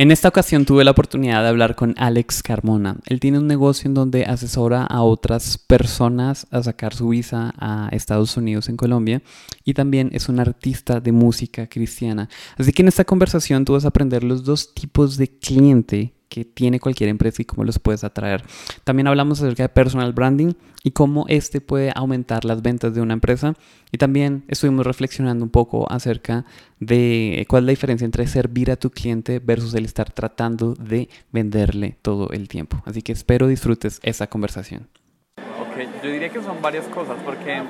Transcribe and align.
En 0.00 0.10
esta 0.10 0.28
ocasión 0.28 0.64
tuve 0.64 0.82
la 0.82 0.92
oportunidad 0.92 1.42
de 1.42 1.50
hablar 1.50 1.76
con 1.76 1.94
Alex 1.98 2.42
Carmona. 2.42 2.96
Él 3.04 3.20
tiene 3.20 3.38
un 3.38 3.46
negocio 3.46 3.86
en 3.86 3.92
donde 3.92 4.24
asesora 4.24 4.82
a 4.84 5.02
otras 5.02 5.58
personas 5.58 6.46
a 6.50 6.62
sacar 6.62 6.94
su 6.94 7.10
visa 7.10 7.52
a 7.58 7.90
Estados 7.92 8.34
Unidos 8.38 8.70
en 8.70 8.78
Colombia 8.78 9.20
y 9.62 9.74
también 9.74 10.08
es 10.14 10.30
un 10.30 10.40
artista 10.40 11.00
de 11.00 11.12
música 11.12 11.66
cristiana. 11.66 12.30
Así 12.56 12.72
que 12.72 12.80
en 12.80 12.88
esta 12.88 13.04
conversación 13.04 13.66
tú 13.66 13.74
vas 13.74 13.84
a 13.84 13.88
aprender 13.88 14.24
los 14.24 14.42
dos 14.42 14.72
tipos 14.72 15.18
de 15.18 15.28
cliente 15.38 16.14
que 16.30 16.46
tiene 16.46 16.80
cualquier 16.80 17.10
empresa 17.10 17.42
y 17.42 17.44
cómo 17.44 17.64
los 17.64 17.78
puedes 17.78 18.04
atraer. 18.04 18.42
También 18.84 19.08
hablamos 19.08 19.42
acerca 19.42 19.64
de 19.64 19.68
personal 19.68 20.12
branding 20.14 20.54
y 20.82 20.92
cómo 20.92 21.26
este 21.28 21.60
puede 21.60 21.92
aumentar 21.94 22.46
las 22.46 22.62
ventas 22.62 22.94
de 22.94 23.02
una 23.02 23.12
empresa. 23.12 23.54
Y 23.92 23.98
también 23.98 24.44
estuvimos 24.48 24.86
reflexionando 24.86 25.44
un 25.44 25.50
poco 25.50 25.90
acerca 25.92 26.46
de 26.78 27.44
cuál 27.48 27.64
es 27.64 27.66
la 27.66 27.70
diferencia 27.72 28.04
entre 28.06 28.26
servir 28.26 28.70
a 28.70 28.76
tu 28.76 28.90
cliente 28.90 29.40
versus 29.40 29.74
el 29.74 29.84
estar 29.84 30.10
tratando 30.10 30.74
de 30.74 31.08
venderle 31.32 31.98
todo 32.00 32.30
el 32.30 32.48
tiempo. 32.48 32.80
Así 32.86 33.02
que 33.02 33.12
espero 33.12 33.48
disfrutes 33.48 34.00
esa 34.02 34.28
conversación. 34.28 34.88
Ok, 35.36 36.04
yo 36.04 36.10
diría 36.10 36.30
que 36.30 36.40
son 36.42 36.62
varias 36.62 36.86
cosas 36.86 37.16
porque 37.24 37.60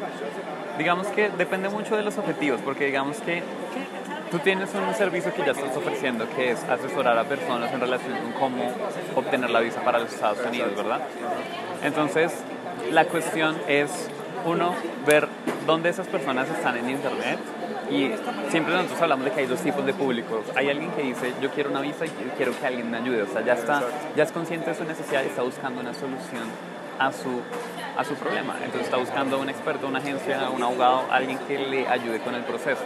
digamos 0.78 1.06
que 1.08 1.30
depende 1.30 1.70
mucho 1.70 1.96
de 1.96 2.02
los 2.02 2.18
objetivos, 2.18 2.60
porque 2.62 2.86
digamos 2.86 3.16
que 3.22 3.42
Tú 4.30 4.38
tienes 4.38 4.70
un 4.74 4.94
servicio 4.94 5.34
que 5.34 5.44
ya 5.44 5.50
estás 5.50 5.76
ofreciendo, 5.76 6.28
que 6.36 6.52
es 6.52 6.62
asesorar 6.64 7.18
a 7.18 7.24
personas 7.24 7.72
en 7.72 7.80
relación 7.80 8.16
con 8.18 8.32
cómo 8.32 8.70
obtener 9.16 9.50
la 9.50 9.58
visa 9.58 9.80
para 9.82 9.98
los 9.98 10.12
Estados 10.12 10.38
Unidos, 10.46 10.76
¿verdad? 10.76 11.00
Entonces, 11.82 12.32
la 12.92 13.06
cuestión 13.06 13.56
es, 13.66 14.08
uno, 14.44 14.74
ver 15.04 15.26
dónde 15.66 15.88
esas 15.88 16.06
personas 16.06 16.48
están 16.48 16.76
en 16.76 16.90
Internet. 16.90 17.38
Y 17.90 18.12
siempre 18.50 18.74
nosotros 18.74 19.02
hablamos 19.02 19.24
de 19.24 19.32
que 19.32 19.40
hay 19.40 19.46
dos 19.46 19.60
tipos 19.60 19.84
de 19.84 19.92
públicos. 19.94 20.44
Hay 20.54 20.70
alguien 20.70 20.92
que 20.92 21.02
dice, 21.02 21.32
yo 21.42 21.50
quiero 21.50 21.70
una 21.70 21.80
visa 21.80 22.06
y 22.06 22.10
quiero 22.36 22.56
que 22.56 22.64
alguien 22.64 22.88
me 22.88 22.98
ayude. 22.98 23.22
O 23.22 23.26
sea, 23.26 23.44
ya, 23.44 23.54
está, 23.54 23.82
ya 24.14 24.22
es 24.22 24.30
consciente 24.30 24.70
de 24.70 24.76
su 24.76 24.84
necesidad 24.84 25.24
y 25.24 25.26
está 25.26 25.42
buscando 25.42 25.80
una 25.80 25.92
solución 25.92 26.44
a 27.00 27.10
su, 27.12 27.40
a 27.96 28.04
su 28.04 28.14
problema. 28.14 28.54
Entonces 28.62 28.82
está 28.82 28.98
buscando 28.98 29.40
un 29.40 29.48
experto, 29.48 29.88
una 29.88 29.98
agencia, 29.98 30.50
un 30.50 30.62
abogado, 30.62 31.06
alguien 31.10 31.38
que 31.48 31.58
le 31.58 31.88
ayude 31.88 32.20
con 32.20 32.34
el 32.34 32.44
proceso. 32.44 32.82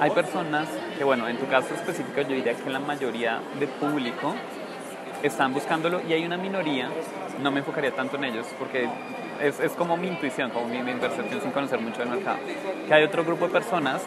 Hay 0.00 0.10
personas 0.10 0.68
que, 0.96 1.04
bueno, 1.04 1.28
en 1.28 1.38
tu 1.38 1.46
caso 1.46 1.74
específico 1.74 2.20
yo 2.22 2.28
diría 2.28 2.54
que 2.54 2.70
la 2.70 2.78
mayoría 2.78 3.40
de 3.58 3.66
público 3.66 4.34
están 5.22 5.52
buscándolo 5.52 6.00
y 6.08 6.12
hay 6.12 6.24
una 6.24 6.36
minoría, 6.36 6.88
no 7.40 7.50
me 7.50 7.60
enfocaría 7.60 7.92
tanto 7.92 8.16
en 8.16 8.24
ellos 8.24 8.46
porque 8.58 8.88
es, 9.42 9.58
es 9.58 9.72
como 9.72 9.96
mi 9.96 10.08
intuición, 10.08 10.50
como 10.50 10.68
mi, 10.68 10.80
mi, 10.82 10.94
percepción 10.94 11.40
sin 11.40 11.50
conocer 11.50 11.80
mucho 11.80 11.98
del 11.98 12.10
mercado, 12.10 12.38
que 12.86 12.94
hay 12.94 13.02
otro 13.02 13.24
grupo 13.24 13.46
de 13.46 13.52
personas 13.52 14.02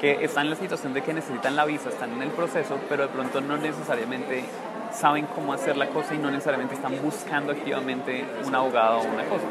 que 0.00 0.24
están 0.24 0.44
en 0.44 0.50
la 0.50 0.56
situación 0.56 0.94
de 0.94 1.02
que 1.02 1.12
necesitan 1.12 1.56
la 1.56 1.66
visa, 1.66 1.90
están 1.90 2.12
en 2.12 2.22
el 2.22 2.30
proceso, 2.30 2.78
pero 2.88 3.04
de 3.04 3.08
pronto 3.08 3.40
no 3.40 3.58
necesariamente 3.58 4.44
saben 4.92 5.26
cómo 5.34 5.52
hacer 5.52 5.76
la 5.76 5.88
cosa 5.88 6.14
y 6.14 6.18
no 6.18 6.30
necesariamente 6.30 6.74
están 6.74 7.00
buscando 7.02 7.52
activamente 7.52 8.24
un 8.44 8.54
abogado 8.54 9.00
o 9.00 9.04
una 9.04 9.24
cosa. 9.24 9.44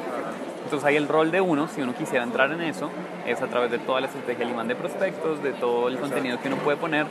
Entonces 0.64 0.84
hay 0.86 0.96
el 0.96 1.08
rol 1.08 1.32
de 1.32 1.42
uno, 1.42 1.68
si 1.68 1.82
uno 1.82 1.94
quisiera 1.94 2.24
entrar 2.24 2.52
en 2.52 2.62
eso, 2.62 2.90
es 3.28 3.42
a 3.42 3.48
través 3.48 3.72
de 3.72 3.80
toda 3.80 4.02
la 4.02 4.08
estrategia 4.08 4.46
del 4.46 4.54
imán 4.54 4.68
de 4.68 4.76
prospectos, 4.76 5.44
de 5.44 5.52
todo 5.54 5.88
el 5.88 6.00
contenido 6.00 6.40
que 6.40 6.48
uno 6.48 6.58
puede 6.58 6.78
poner, 6.78 7.06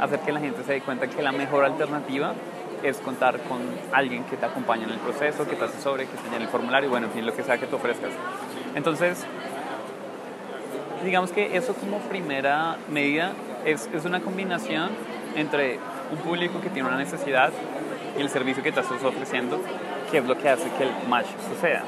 hacer 0.00 0.20
que 0.20 0.32
la 0.32 0.40
gente 0.40 0.62
se 0.64 0.72
dé 0.72 0.80
cuenta 0.80 1.06
que 1.06 1.22
la 1.22 1.32
mejor 1.32 1.64
alternativa 1.64 2.34
es 2.82 2.98
contar 2.98 3.40
con 3.40 3.60
alguien 3.92 4.24
que 4.24 4.36
te 4.36 4.46
acompañe 4.46 4.84
en 4.84 4.90
el 4.90 4.98
proceso, 4.98 5.48
que 5.48 5.56
te 5.56 5.64
asesore, 5.64 6.06
que 6.06 6.16
te 6.16 6.30
llene 6.30 6.44
el 6.44 6.50
formulario, 6.50 6.90
bueno, 6.90 7.06
en 7.06 7.12
fin, 7.12 7.26
lo 7.26 7.34
que 7.34 7.42
sea 7.42 7.58
que 7.58 7.66
te 7.66 7.74
ofrezcas. 7.74 8.10
Entonces, 8.74 9.24
digamos 11.04 11.32
que 11.32 11.56
eso 11.56 11.74
como 11.74 11.98
primera 12.00 12.76
medida 12.90 13.32
es, 13.64 13.88
es 13.92 14.04
una 14.04 14.20
combinación 14.20 14.90
entre 15.34 15.78
un 16.10 16.18
público 16.18 16.60
que 16.60 16.70
tiene 16.70 16.88
una 16.88 16.98
necesidad 16.98 17.52
y 18.18 18.20
el 18.20 18.28
servicio 18.28 18.62
que 18.62 18.72
te 18.72 18.80
estás 18.80 19.02
ofreciendo, 19.02 19.60
que 20.10 20.18
es 20.18 20.24
lo 20.24 20.36
que 20.36 20.48
hace 20.48 20.68
que 20.76 20.84
el 20.84 20.90
match 21.08 21.26
suceda. 21.48 21.84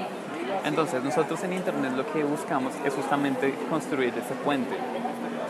Entonces 0.69 1.02
nosotros 1.02 1.42
en 1.44 1.55
Internet 1.55 1.92
lo 1.97 2.11
que 2.12 2.22
buscamos 2.22 2.74
es 2.84 2.95
justamente 2.95 3.55
construir 3.70 4.12
ese 4.17 4.34
puente. 4.45 4.77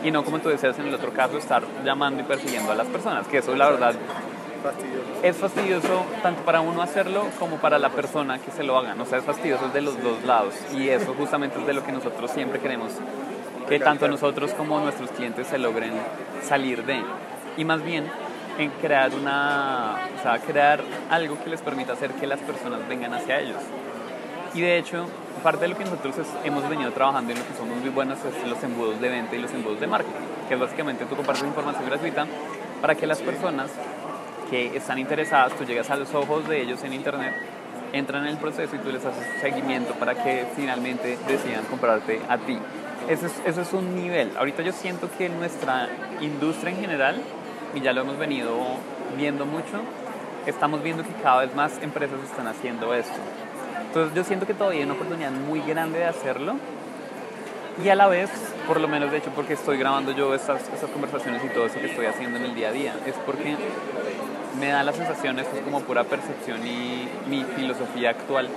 Y 0.03 0.11
no 0.11 0.23
como 0.23 0.39
tú 0.39 0.49
decías 0.49 0.79
en 0.79 0.87
el 0.87 0.95
otro 0.95 1.11
caso 1.11 1.37
estar 1.37 1.61
llamando 1.83 2.21
y 2.21 2.23
persiguiendo 2.23 2.71
a 2.71 2.75
las 2.75 2.87
personas, 2.87 3.27
que 3.27 3.39
eso 3.39 3.53
la 3.55 3.69
verdad 3.69 3.95
es 5.21 5.37
fastidioso 5.37 6.05
tanto 6.21 6.41
para 6.43 6.61
uno 6.61 6.81
hacerlo 6.81 7.27
como 7.37 7.57
para 7.57 7.79
la 7.79 7.89
persona 7.89 8.39
que 8.39 8.51
se 8.51 8.63
lo 8.63 8.77
haga, 8.77 8.95
o 8.99 9.05
sea, 9.05 9.19
es 9.19 9.25
fastidioso 9.25 9.69
de 9.69 9.81
los 9.81 10.01
dos 10.01 10.23
lados. 10.23 10.53
Y 10.73 10.89
eso 10.89 11.13
justamente 11.17 11.59
es 11.59 11.67
de 11.67 11.73
lo 11.73 11.83
que 11.83 11.91
nosotros 11.91 12.31
siempre 12.31 12.59
queremos 12.59 12.93
que 13.67 13.79
tanto 13.79 14.07
nosotros 14.07 14.51
como 14.53 14.79
nuestros 14.79 15.11
clientes 15.11 15.47
se 15.47 15.59
logren 15.59 15.93
salir 16.43 16.83
de. 16.85 17.03
Y 17.55 17.65
más 17.65 17.83
bien 17.83 18.05
en 18.57 18.71
crear 18.71 19.13
una, 19.13 19.97
o 20.17 20.23
sea, 20.23 20.39
crear 20.39 20.81
algo 21.09 21.41
que 21.43 21.49
les 21.49 21.61
permita 21.61 21.93
hacer 21.93 22.11
que 22.13 22.25
las 22.25 22.39
personas 22.39 22.87
vengan 22.89 23.13
hacia 23.13 23.39
ellos. 23.39 23.61
Y 24.53 24.61
de 24.61 24.77
hecho, 24.77 25.05
parte 25.43 25.61
de 25.61 25.67
lo 25.69 25.77
que 25.77 25.85
nosotros 25.85 26.15
hemos 26.43 26.67
venido 26.67 26.91
trabajando 26.91 27.31
y 27.31 27.35
lo 27.35 27.45
que 27.45 27.53
somos 27.53 27.77
muy 27.77 27.89
buenos 27.89 28.17
es 28.25 28.47
los 28.47 28.61
embudos 28.63 28.99
de 28.99 29.09
venta 29.09 29.35
y 29.35 29.39
los 29.39 29.51
embudos 29.51 29.79
de 29.79 29.87
marketing, 29.87 30.19
que 30.47 30.55
es 30.55 30.59
básicamente 30.59 31.05
tú 31.05 31.15
compartes 31.15 31.43
información 31.43 31.85
gratuita 31.85 32.25
para 32.81 32.95
que 32.95 33.05
las 33.05 33.19
personas 33.19 33.69
que 34.49 34.75
están 34.75 34.97
interesadas, 34.97 35.53
tú 35.53 35.63
llegas 35.63 35.89
a 35.91 35.95
los 35.95 36.13
ojos 36.15 36.47
de 36.47 36.61
ellos 36.61 36.83
en 36.83 36.93
internet, 36.93 37.33
entran 37.93 38.23
en 38.23 38.29
el 38.29 38.37
proceso 38.37 38.75
y 38.75 38.79
tú 38.79 38.89
les 38.91 39.05
haces 39.05 39.23
seguimiento 39.39 39.93
para 39.93 40.15
que 40.15 40.45
finalmente 40.55 41.17
decidan 41.27 41.65
comprarte 41.65 42.21
a 42.27 42.37
ti. 42.37 42.57
Ese 43.07 43.27
es, 43.27 43.41
ese 43.45 43.61
es 43.61 43.73
un 43.73 43.95
nivel. 43.95 44.31
Ahorita 44.37 44.63
yo 44.63 44.71
siento 44.71 45.09
que 45.17 45.29
nuestra 45.29 45.87
industria 46.21 46.71
en 46.71 46.81
general, 46.81 47.15
y 47.73 47.81
ya 47.81 47.93
lo 47.93 48.01
hemos 48.01 48.17
venido 48.17 48.55
viendo 49.17 49.45
mucho, 49.45 49.81
estamos 50.45 50.81
viendo 50.83 51.03
que 51.03 51.13
cada 51.21 51.41
vez 51.41 51.55
más 51.55 51.81
empresas 51.81 52.19
están 52.23 52.47
haciendo 52.47 52.93
esto. 52.93 53.19
Entonces 53.89 54.15
yo 54.15 54.23
siento 54.23 54.45
que 54.45 54.53
todavía 54.53 54.81
hay 54.81 54.85
una 54.85 54.93
oportunidad 54.93 55.31
muy 55.31 55.61
grande 55.61 55.97
de 55.97 56.05
hacerlo. 56.05 56.57
Y 57.83 57.89
a 57.89 57.95
la 57.95 58.07
vez, 58.07 58.29
por 58.67 58.79
lo 58.79 58.87
menos 58.87 59.09
de 59.09 59.17
hecho 59.17 59.31
porque 59.31 59.53
estoy 59.53 59.77
grabando 59.77 60.11
yo 60.11 60.35
estas, 60.35 60.61
estas 60.69 60.91
conversaciones 60.91 61.43
y 61.43 61.47
todo 61.47 61.65
eso 61.65 61.79
que 61.79 61.87
estoy 61.87 62.05
haciendo 62.05 62.37
en 62.37 62.45
el 62.45 62.53
día 62.53 62.69
a 62.69 62.71
día, 62.71 62.93
es 63.07 63.15
porque 63.25 63.55
me 64.59 64.67
da 64.67 64.83
la 64.83 64.93
sensación, 64.93 65.39
esto 65.39 65.55
es 65.55 65.63
como 65.63 65.81
pura 65.81 66.03
percepción 66.03 66.65
y 66.67 67.07
mi 67.27 67.43
filosofía 67.55 68.11
actual, 68.11 68.47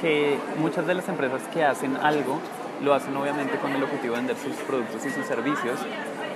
que 0.00 0.38
muchas 0.58 0.86
de 0.86 0.94
las 0.94 1.08
empresas 1.08 1.42
que 1.52 1.64
hacen 1.64 1.96
algo 1.96 2.38
lo 2.84 2.94
hacen 2.94 3.16
obviamente 3.16 3.56
con 3.58 3.72
el 3.72 3.82
objetivo 3.82 4.14
de 4.14 4.20
vender 4.20 4.36
sus 4.36 4.54
productos 4.66 5.04
y 5.06 5.10
sus 5.10 5.26
servicios, 5.26 5.80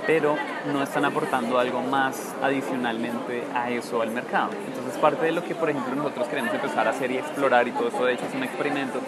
pero 0.06 0.36
no 0.72 0.82
están 0.82 1.04
aportando 1.04 1.58
algo 1.58 1.82
más 1.82 2.34
adicionalmente 2.42 3.44
a 3.54 3.70
eso 3.70 4.02
al 4.02 4.10
mercado. 4.10 4.50
Entonces 4.66 4.96
parte 5.00 5.26
de 5.26 5.32
lo 5.32 5.42
que 5.44 5.54
por 5.54 5.70
ejemplo 5.70 5.94
nosotros 5.94 6.28
queremos 6.28 6.54
empezar 6.54 6.86
a 6.86 6.90
hacer 6.90 7.10
y 7.10 7.18
explorar 7.18 7.66
y 7.68 7.72
todo 7.72 7.88
esto 7.88 8.04
de 8.04 8.14
hecho 8.14 8.26
es 8.26 8.34
un 8.34 8.44
experimento 8.44 9.00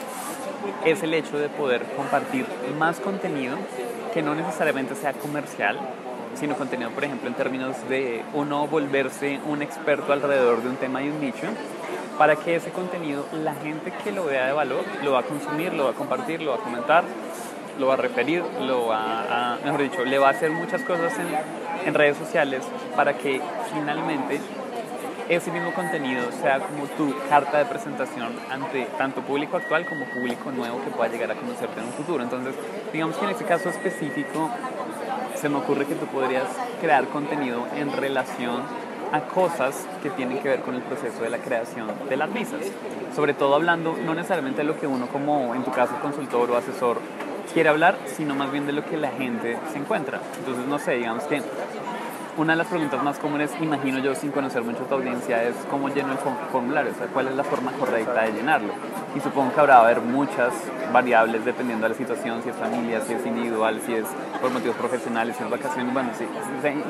es 0.85 1.03
el 1.03 1.15
hecho 1.15 1.39
de 1.39 1.49
poder 1.49 1.83
compartir 1.97 2.47
más 2.79 3.01
contenido 3.01 3.57
que 4.13 4.23
no 4.23 4.35
necesariamente 4.35 4.95
sea 4.95 5.13
comercial, 5.13 5.79
sino 6.35 6.57
contenido, 6.57 6.91
por 6.91 7.05
ejemplo, 7.05 7.29
en 7.29 7.35
términos 7.35 7.77
de 7.89 8.25
uno 8.35 8.67
volverse 8.67 9.41
un 9.47 9.63
experto 9.63 10.13
alrededor 10.13 10.63
de 10.63 10.69
un 10.69 10.77
tema 10.77 11.03
y 11.03 11.09
un 11.09 11.21
nicho, 11.21 11.47
para 12.17 12.37
que 12.37 12.57
ese 12.57 12.71
contenido, 12.71 13.25
la 13.45 13.55
gente 13.55 13.93
que 14.03 14.13
lo 14.13 14.25
vea 14.25 14.47
de 14.47 14.53
valor, 14.53 14.85
lo 15.05 15.13
va 15.13 15.21
a 15.21 15.23
consumir, 15.23 15.73
lo 15.73 15.85
va 15.85 15.91
a 15.91 15.95
compartir, 15.95 16.43
lo 16.43 16.51
va 16.51 16.57
a 16.57 16.61
comentar, 16.61 17.05
lo 17.79 17.87
va 17.87 17.95
a 17.95 17.97
referir, 17.97 18.43
lo 18.61 18.87
va 18.87 19.55
a, 19.55 19.59
mejor 19.65 19.83
dicho, 19.83 20.05
le 20.05 20.19
va 20.19 20.29
a 20.29 20.31
hacer 20.31 20.51
muchas 20.51 20.83
cosas 20.83 21.13
en, 21.19 21.29
en 21.87 21.95
redes 21.95 22.17
sociales 22.17 22.63
para 22.97 23.15
que 23.17 23.41
finalmente 23.73 24.41
ese 25.29 25.51
mismo 25.51 25.73
contenido 25.75 26.23
sea 26.41 26.59
como 26.61 26.87
tu 26.87 27.15
carta 27.29 27.59
de 27.59 27.67
presentación 27.67 28.33
ante 28.51 28.87
tanto 28.97 29.21
público 29.21 29.59
actual 29.59 29.87
como 29.87 30.07
público 30.07 30.51
nuevo 30.51 30.83
que 30.83 30.91
pueda 30.91 31.11
llegar 31.11 31.31
a 31.31 31.35
conocerte 31.35 31.81
en 31.81 31.87
un 31.87 31.93
futuro. 31.93 32.23
Entonces, 32.23 32.55
digamos 32.93 33.17
que 33.17 33.25
en 33.27 33.31
este 33.33 33.45
caso 33.45 33.69
específico 33.69 34.51
se 35.35 35.49
me 35.49 35.57
ocurre 35.57 35.85
que 35.85 35.95
tú 35.95 36.07
podrías 36.07 36.47
crear 36.81 37.07
contenido 37.09 37.67
en 37.77 37.93
relación 37.93 38.63
a 39.13 39.21
cosas 39.21 39.87
que 40.03 40.11
tienen 40.11 40.39
que 40.39 40.49
ver 40.49 40.61
con 40.61 40.75
el 40.75 40.83
proceso 40.83 41.23
de 41.23 41.31
la 41.31 41.39
creación 41.39 41.89
de 42.09 42.17
las 42.17 42.33
visas. 42.33 42.61
Sobre 43.15 43.35
todo 43.35 43.55
hablando 43.55 43.97
no 43.97 44.15
necesariamente 44.15 44.63
de 44.63 44.65
lo 44.65 44.79
que 44.79 44.87
uno 44.87 45.09
como 45.09 45.55
en 45.55 45.63
tu 45.63 45.71
caso 45.73 45.95
consultor 46.01 46.51
o 46.51 46.57
asesor 46.57 46.99
quiere 47.53 47.69
hablar, 47.69 47.97
sino 48.07 48.35
más 48.35 48.51
bien 48.51 48.67
de 48.67 48.73
lo 48.73 48.85
que 48.85 48.97
la 48.97 49.11
gente 49.11 49.59
se 49.73 49.79
encuentra. 49.79 50.21
Entonces, 50.39 50.67
no 50.67 50.79
sé, 50.79 50.93
digamos 50.93 51.25
que 51.25 51.43
una 52.37 52.53
de 52.53 52.59
las 52.59 52.69
preguntas 52.69 53.03
más 53.03 53.19
comunes, 53.19 53.51
imagino 53.61 53.99
yo 53.99 54.15
sin 54.15 54.31
conocer 54.31 54.63
mucho 54.63 54.85
tu 54.85 54.95
audiencia, 54.95 55.43
es 55.43 55.57
cómo 55.69 55.89
lleno 55.89 56.13
el 56.13 56.19
formulario, 56.53 56.93
o 56.93 56.95
sea, 56.95 57.09
cuál 57.09 57.27
es 57.27 57.35
la 57.35 57.43
forma 57.43 57.73
correcta 57.73 58.23
de 58.23 58.33
llenarlo. 58.33 58.73
Y 59.17 59.21
supongo 59.21 59.53
que 59.53 59.59
habrá 59.59 59.81
haber 59.81 60.01
muchas 60.01 60.53
variables 60.93 61.45
dependiendo 61.45 61.85
de 61.85 61.89
la 61.91 61.95
situación, 61.97 62.41
si 62.45 62.51
es 62.51 62.57
familia, 62.57 63.01
si 63.01 63.15
es 63.15 63.27
individual, 63.27 63.81
si 63.85 63.95
es 63.95 64.05
por 64.41 64.53
motivos 64.53 64.77
profesionales, 64.77 65.35
si 65.37 65.43
es 65.43 65.51
vacaciones, 65.51 65.93
bueno, 65.93 66.11
sí. 66.17 66.27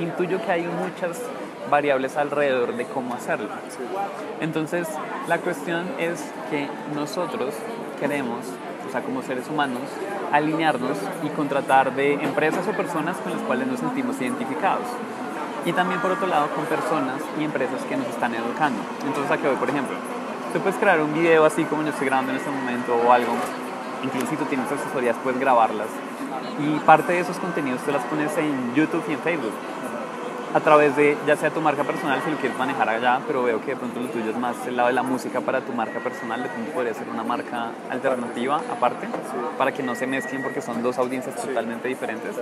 Intuyo 0.01 0.39
que 0.45 0.53
hay 0.53 0.67
muchas 0.67 1.23
variables 1.71 2.19
alrededor 2.19 2.77
de 2.77 2.85
cómo 2.85 3.15
hacerlo. 3.15 3.49
Entonces, 4.43 4.87
la 5.29 5.39
cuestión 5.39 5.87
es 5.99 6.31
que 6.51 6.69
nosotros 6.95 7.55
queremos, 7.99 8.45
o 8.87 8.93
sea, 8.93 9.01
como 9.01 9.23
seres 9.23 9.49
humanos, 9.49 9.83
alinearnos 10.33 10.99
y 11.23 11.29
contratar 11.29 11.95
de 11.95 12.15
empresas 12.15 12.67
o 12.67 12.73
personas 12.73 13.17
con 13.19 13.33
las 13.33 13.43
cuales 13.43 13.67
nos 13.67 13.81
sentimos 13.81 14.21
identificados. 14.21 14.87
y 15.65 15.73
también 15.73 16.01
por 16.01 16.13
otro 16.13 16.27
lado 16.29 16.49
con 16.55 16.65
personas 16.65 17.21
y 17.39 17.45
empresas 17.45 17.83
que 17.83 17.97
nos 17.97 18.07
están 18.07 18.35
educando. 18.35 18.81
Entonces 19.05 19.31
aquí 19.31 19.47
voy, 19.47 19.57
por 19.57 19.69
ejemplo, 19.69 19.97
tú 20.53 20.61
puedes 20.61 20.79
crear 20.79 21.01
un 21.03 21.13
video 21.13 21.45
así 21.45 21.65
como 21.65 21.83
yo 21.83 21.91
estoy 21.91 22.07
grabando 22.07 22.31
en 22.31 22.39
este 22.39 22.49
momento 22.49 22.95
o 22.97 23.13
algo, 23.13 23.33
incluso 24.03 24.29
si 24.29 24.37
tú 24.37 24.45
tienes 24.47 24.71
asesorías 24.71 25.17
puedes 25.23 25.39
grabarlas 25.39 25.89
y 26.59 26.79
parte 26.81 27.13
de 27.13 27.21
esos 27.21 27.37
contenidos 27.39 27.81
te 27.83 27.93
las 27.93 28.03
pones 28.05 28.37
en 28.39 28.75
YouTube 28.75 29.05
y 29.09 29.13
en 29.13 29.19
Facebook 29.19 29.53
a 30.55 30.61
través 30.61 30.97
de 30.97 31.17
ya 31.27 31.37
sea 31.37 31.51
tu 31.51 31.61
marca 31.61 31.85
personal 31.85 32.21
si 32.25 32.31
lo 32.31 32.37
quieres 32.39 32.59
manejar 32.59 32.89
allá, 32.89 33.21
pero 33.27 33.43
veo 33.43 33.61
que 33.61 33.73
de 33.73 33.77
pronto 33.77 34.01
lo 34.01 34.09
tuyo 34.09 34.31
es 34.31 34.37
más 34.37 34.57
el 34.67 34.77
lado 34.77 34.89
de 34.89 34.95
la 34.95 35.03
música 35.03 35.41
para 35.41 35.61
tu 35.61 35.73
marca 35.73 36.01
personal, 36.01 36.43
de 36.43 36.49
pronto 36.49 36.73
podría 36.73 36.95
ser 36.95 37.09
una 37.09 37.23
marca 37.23 37.71
alternativa 37.91 38.61
aparte, 38.71 39.09
para 39.57 39.73
que 39.73 39.83
no 39.83 39.95
se 39.95 40.07
mezclen 40.07 40.43
porque 40.43 40.61
son 40.61 40.83
dos 40.83 40.99
audiencias 40.99 41.37
totalmente 41.37 41.89
diferentes. 41.89 42.37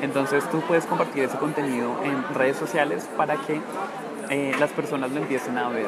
Entonces 0.00 0.48
tú 0.50 0.60
puedes 0.62 0.84
compartir 0.86 1.24
ese 1.24 1.38
contenido 1.38 2.02
en 2.04 2.22
redes 2.34 2.56
sociales 2.56 3.08
para 3.16 3.36
que 3.36 3.60
eh, 4.30 4.52
las 4.58 4.70
personas 4.70 5.10
lo 5.10 5.18
empiecen 5.18 5.58
a 5.58 5.68
ver. 5.68 5.86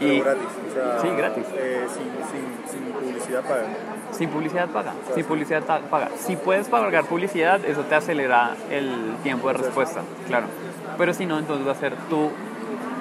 Y, 0.00 0.20
gratis, 0.20 0.48
o 0.68 0.74
sea, 0.74 1.00
sí, 1.00 1.08
gratis. 1.16 1.44
Eh, 1.54 1.86
sin, 1.88 2.04
sin, 2.30 2.82
sin, 2.82 2.92
publicidad 2.92 3.42
paga. 3.42 3.64
Sin 4.12 4.28
publicidad 4.30 4.68
paga, 4.68 4.94
sin 5.14 5.24
publicidad 5.24 5.62
paga. 5.90 6.08
Si 6.18 6.36
puedes 6.36 6.68
pagar 6.68 7.04
publicidad, 7.04 7.64
eso 7.64 7.82
te 7.82 7.94
acelera 7.94 8.56
el 8.70 9.14
tiempo 9.22 9.48
de 9.48 9.54
respuesta, 9.54 10.00
claro. 10.26 10.46
Pero 10.98 11.14
si 11.14 11.26
no, 11.26 11.38
entonces 11.38 11.66
va 11.66 11.72
a 11.72 11.76
ser 11.76 11.94
tu, 12.08 12.30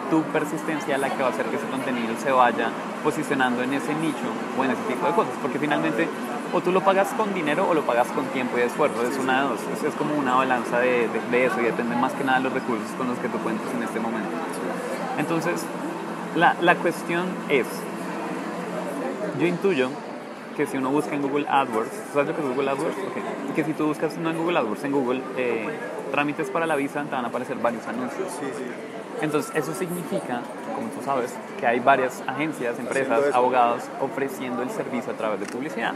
tu 0.10 0.24
persistencia 0.32 0.98
la 0.98 1.10
que 1.10 1.22
va 1.22 1.30
a 1.30 1.32
hacer 1.32 1.46
que 1.48 1.56
ese 1.56 1.68
contenido 1.68 2.14
se 2.22 2.32
vaya 2.32 2.70
posicionando 3.04 3.64
en 3.64 3.74
ese 3.74 3.94
nicho 3.96 4.30
o 4.58 4.64
en 4.64 4.72
ese 4.72 4.82
tipo 4.84 5.08
de 5.08 5.14
cosas. 5.14 5.34
Porque 5.42 5.60
finalmente 5.60 6.08
o 6.52 6.62
tú 6.62 6.72
lo 6.72 6.82
pagas 6.82 7.10
con 7.10 7.34
dinero 7.34 7.68
o 7.70 7.74
lo 7.74 7.82
pagas 7.84 8.08
con 8.08 8.26
tiempo 8.28 8.58
y 8.58 8.62
esfuerzo. 8.62 9.06
Es 9.08 9.18
una 9.18 9.44
de 9.44 9.50
dos. 9.50 9.60
Es, 9.86 9.94
como 9.96 10.16
una 10.16 10.36
balanza 10.36 10.80
de, 10.80 11.08
de, 11.32 11.46
eso 11.46 11.60
y 11.62 11.66
depende 11.66 11.96
más 11.96 12.14
que 12.14 12.24
nada 12.24 12.40
de 12.40 12.46
los 12.46 12.54
recursos 12.54 12.90
con 12.98 13.08
los 13.08 13.18
que 13.20 13.30
tú 13.30 13.38
cuentas 13.40 13.68
en 13.74 13.84
este 13.84 14.00
momento. 14.00 14.30
Entonces, 15.18 15.66
la, 16.36 16.56
la 16.62 16.76
cuestión 16.76 17.26
es, 17.50 17.66
yo 19.40 19.48
intuyo 19.48 19.90
que 20.56 20.66
si 20.66 20.78
uno 20.78 20.90
busca 20.90 21.16
en 21.16 21.22
Google 21.22 21.48
AdWords, 21.48 21.92
¿sabes 22.12 22.28
lo 22.28 22.36
que 22.36 22.42
es 22.42 22.48
Google 22.48 22.70
AdWords? 22.72 22.98
Okay. 23.12 23.24
Que 23.56 23.64
si 23.64 23.74
tú 23.74 23.88
buscas 23.88 24.18
no 24.18 24.30
en 24.30 24.38
Google 24.38 24.60
AdWords, 24.60 24.84
en 24.84 24.92
Google 24.92 25.22
eh, 25.38 25.70
trámites 26.12 26.50
para 26.50 26.66
la 26.66 26.76
visa, 26.76 27.04
te 27.04 27.12
van 27.12 27.24
a 27.24 27.30
aparecer 27.30 27.58
varios 27.58 27.88
anuncios. 27.88 28.28
Sí, 28.40 28.46
sí. 28.58 28.64
Entonces, 29.22 29.52
eso 29.56 29.74
significa, 29.74 30.42
como 30.76 30.90
tú 30.90 31.02
sabes, 31.04 31.34
que 31.60 31.68
hay 31.68 31.80
varias 31.80 32.24
agencias, 32.28 32.80
empresas, 32.80 33.34
abogados 33.34 33.84
ofreciendo 34.02 34.62
el 34.62 34.70
servicio 34.70 35.14
a 35.14 35.16
través 35.16 35.40
de 35.40 35.46
publicidad. 35.46 35.94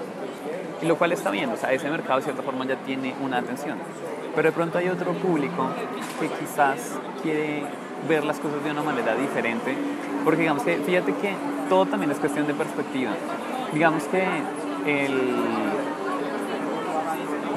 Y 0.81 0.85
lo 0.85 0.97
cual 0.97 1.11
está 1.11 1.29
bien, 1.29 1.49
o 1.49 1.57
sea, 1.57 1.71
ese 1.71 1.89
mercado 1.89 2.19
de 2.19 2.23
cierta 2.23 2.41
forma 2.41 2.65
ya 2.65 2.75
tiene 2.77 3.13
una 3.21 3.37
atención. 3.37 3.77
Pero 4.35 4.49
de 4.49 4.53
pronto 4.53 4.77
hay 4.77 4.89
otro 4.89 5.13
público 5.13 5.67
que 6.19 6.27
quizás 6.27 6.97
quiere 7.21 7.63
ver 8.07 8.23
las 8.23 8.39
cosas 8.39 8.63
de 8.63 8.71
una 8.71 8.83
manera 8.83 9.15
diferente, 9.15 9.75
porque 10.23 10.41
digamos 10.41 10.63
que, 10.63 10.77
fíjate 10.77 11.13
que 11.13 11.33
todo 11.69 11.85
también 11.85 12.11
es 12.11 12.17
cuestión 12.17 12.47
de 12.47 12.53
perspectiva. 12.53 13.11
Digamos 13.73 14.03
que 14.05 14.23
el, 14.85 15.35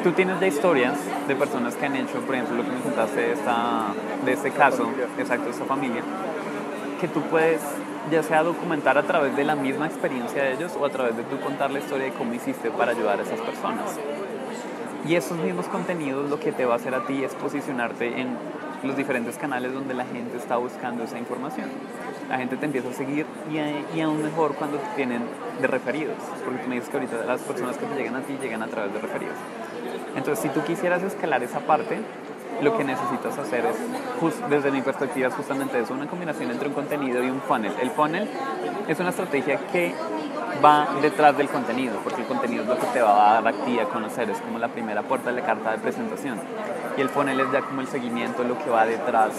tú 0.02 0.12
tienes 0.12 0.40
ya 0.40 0.46
historias 0.46 0.94
de 1.26 1.34
personas 1.34 1.74
que 1.74 1.86
han 1.86 1.96
hecho, 1.96 2.20
por 2.20 2.34
ejemplo, 2.34 2.56
lo 2.56 2.64
que 2.64 2.70
me 2.70 2.80
contaste 2.80 3.20
de, 3.20 3.32
esta, 3.32 3.86
de 4.24 4.32
este 4.32 4.50
caso, 4.52 4.88
exacto, 5.18 5.46
de 5.46 5.50
esta 5.50 5.64
familia, 5.64 6.02
que 7.00 7.08
tú 7.08 7.20
puedes 7.22 7.60
ya 8.10 8.22
sea 8.22 8.44
documentar 8.44 8.96
a 8.98 9.02
través 9.02 9.36
de 9.36 9.44
la 9.44 9.56
misma 9.56 9.86
experiencia 9.86 10.44
de 10.44 10.52
ellos 10.52 10.76
o 10.78 10.84
a 10.86 10.90
través 10.90 11.16
de 11.16 11.24
tú 11.24 11.40
contar 11.40 11.70
la 11.72 11.80
historia 11.80 12.06
de 12.06 12.12
cómo 12.12 12.32
hiciste 12.34 12.70
para 12.70 12.92
ayudar 12.92 13.18
a 13.18 13.22
esas 13.22 13.40
personas. 13.40 13.98
Y 15.08 15.14
esos 15.14 15.38
mismos 15.38 15.66
contenidos 15.66 16.30
lo 16.30 16.38
que 16.38 16.52
te 16.52 16.64
va 16.64 16.74
a 16.74 16.76
hacer 16.76 16.94
a 16.94 17.04
ti 17.06 17.24
es 17.24 17.34
posicionarte 17.34 18.20
en 18.20 18.36
los 18.82 18.96
diferentes 18.96 19.36
canales 19.36 19.72
donde 19.72 19.94
la 19.94 20.04
gente 20.04 20.36
está 20.36 20.56
buscando 20.56 21.04
esa 21.04 21.18
información. 21.18 21.68
La 22.28 22.38
gente 22.38 22.56
te 22.56 22.66
empieza 22.66 22.88
a 22.88 22.92
seguir 22.92 23.26
y, 23.50 23.96
y 23.96 24.00
aún 24.00 24.22
mejor 24.22 24.54
cuando 24.54 24.78
te 24.78 24.86
tienen 24.96 25.22
de 25.60 25.66
referidos, 25.66 26.16
porque 26.44 26.62
tú 26.62 26.68
me 26.68 26.74
dices 26.76 26.90
que 26.90 26.96
ahorita 26.96 27.24
las 27.24 27.40
personas 27.42 27.76
que 27.76 27.86
te 27.86 27.94
llegan 27.94 28.16
a 28.16 28.20
ti 28.20 28.36
llegan 28.40 28.62
a 28.62 28.66
través 28.68 28.92
de 28.92 29.00
referidos. 29.00 29.36
Entonces, 30.16 30.38
si 30.40 30.48
tú 30.48 30.64
quisieras 30.64 31.02
escalar 31.02 31.42
esa 31.42 31.60
parte, 31.60 32.00
lo 32.62 32.76
que 32.76 32.84
necesitas 32.84 33.38
hacer 33.38 33.66
es, 33.66 33.76
desde 34.48 34.70
mi 34.70 34.80
perspectiva, 34.80 35.28
es 35.28 35.34
justamente 35.34 35.78
eso, 35.78 35.94
una 35.94 36.06
combinación 36.06 36.50
entre 36.50 36.68
un 36.68 36.74
contenido 36.74 37.22
y 37.22 37.28
un 37.28 37.40
funnel. 37.40 37.72
El 37.80 37.90
funnel 37.90 38.28
es 38.88 38.98
una 38.98 39.10
estrategia 39.10 39.58
que 39.72 39.94
va 40.64 40.88
detrás 41.00 41.36
del 41.36 41.48
contenido, 41.48 41.98
porque 42.02 42.22
el 42.22 42.26
contenido 42.26 42.62
es 42.62 42.68
lo 42.68 42.78
que 42.78 42.86
te 42.86 43.00
va 43.00 43.30
a 43.30 43.40
dar 43.40 43.54
a 43.54 43.64
ti 43.64 43.78
a 43.78 43.84
conocer, 43.84 44.30
es 44.30 44.40
como 44.40 44.58
la 44.58 44.68
primera 44.68 45.02
puerta 45.02 45.30
de 45.30 45.40
la 45.40 45.46
carta 45.46 45.72
de 45.72 45.78
presentación. 45.78 46.40
Y 46.96 47.00
el 47.00 47.08
funnel 47.08 47.40
es 47.40 47.52
ya 47.52 47.62
como 47.62 47.80
el 47.80 47.88
seguimiento, 47.88 48.44
lo 48.44 48.58
que 48.58 48.70
va 48.70 48.86
detrás 48.86 49.32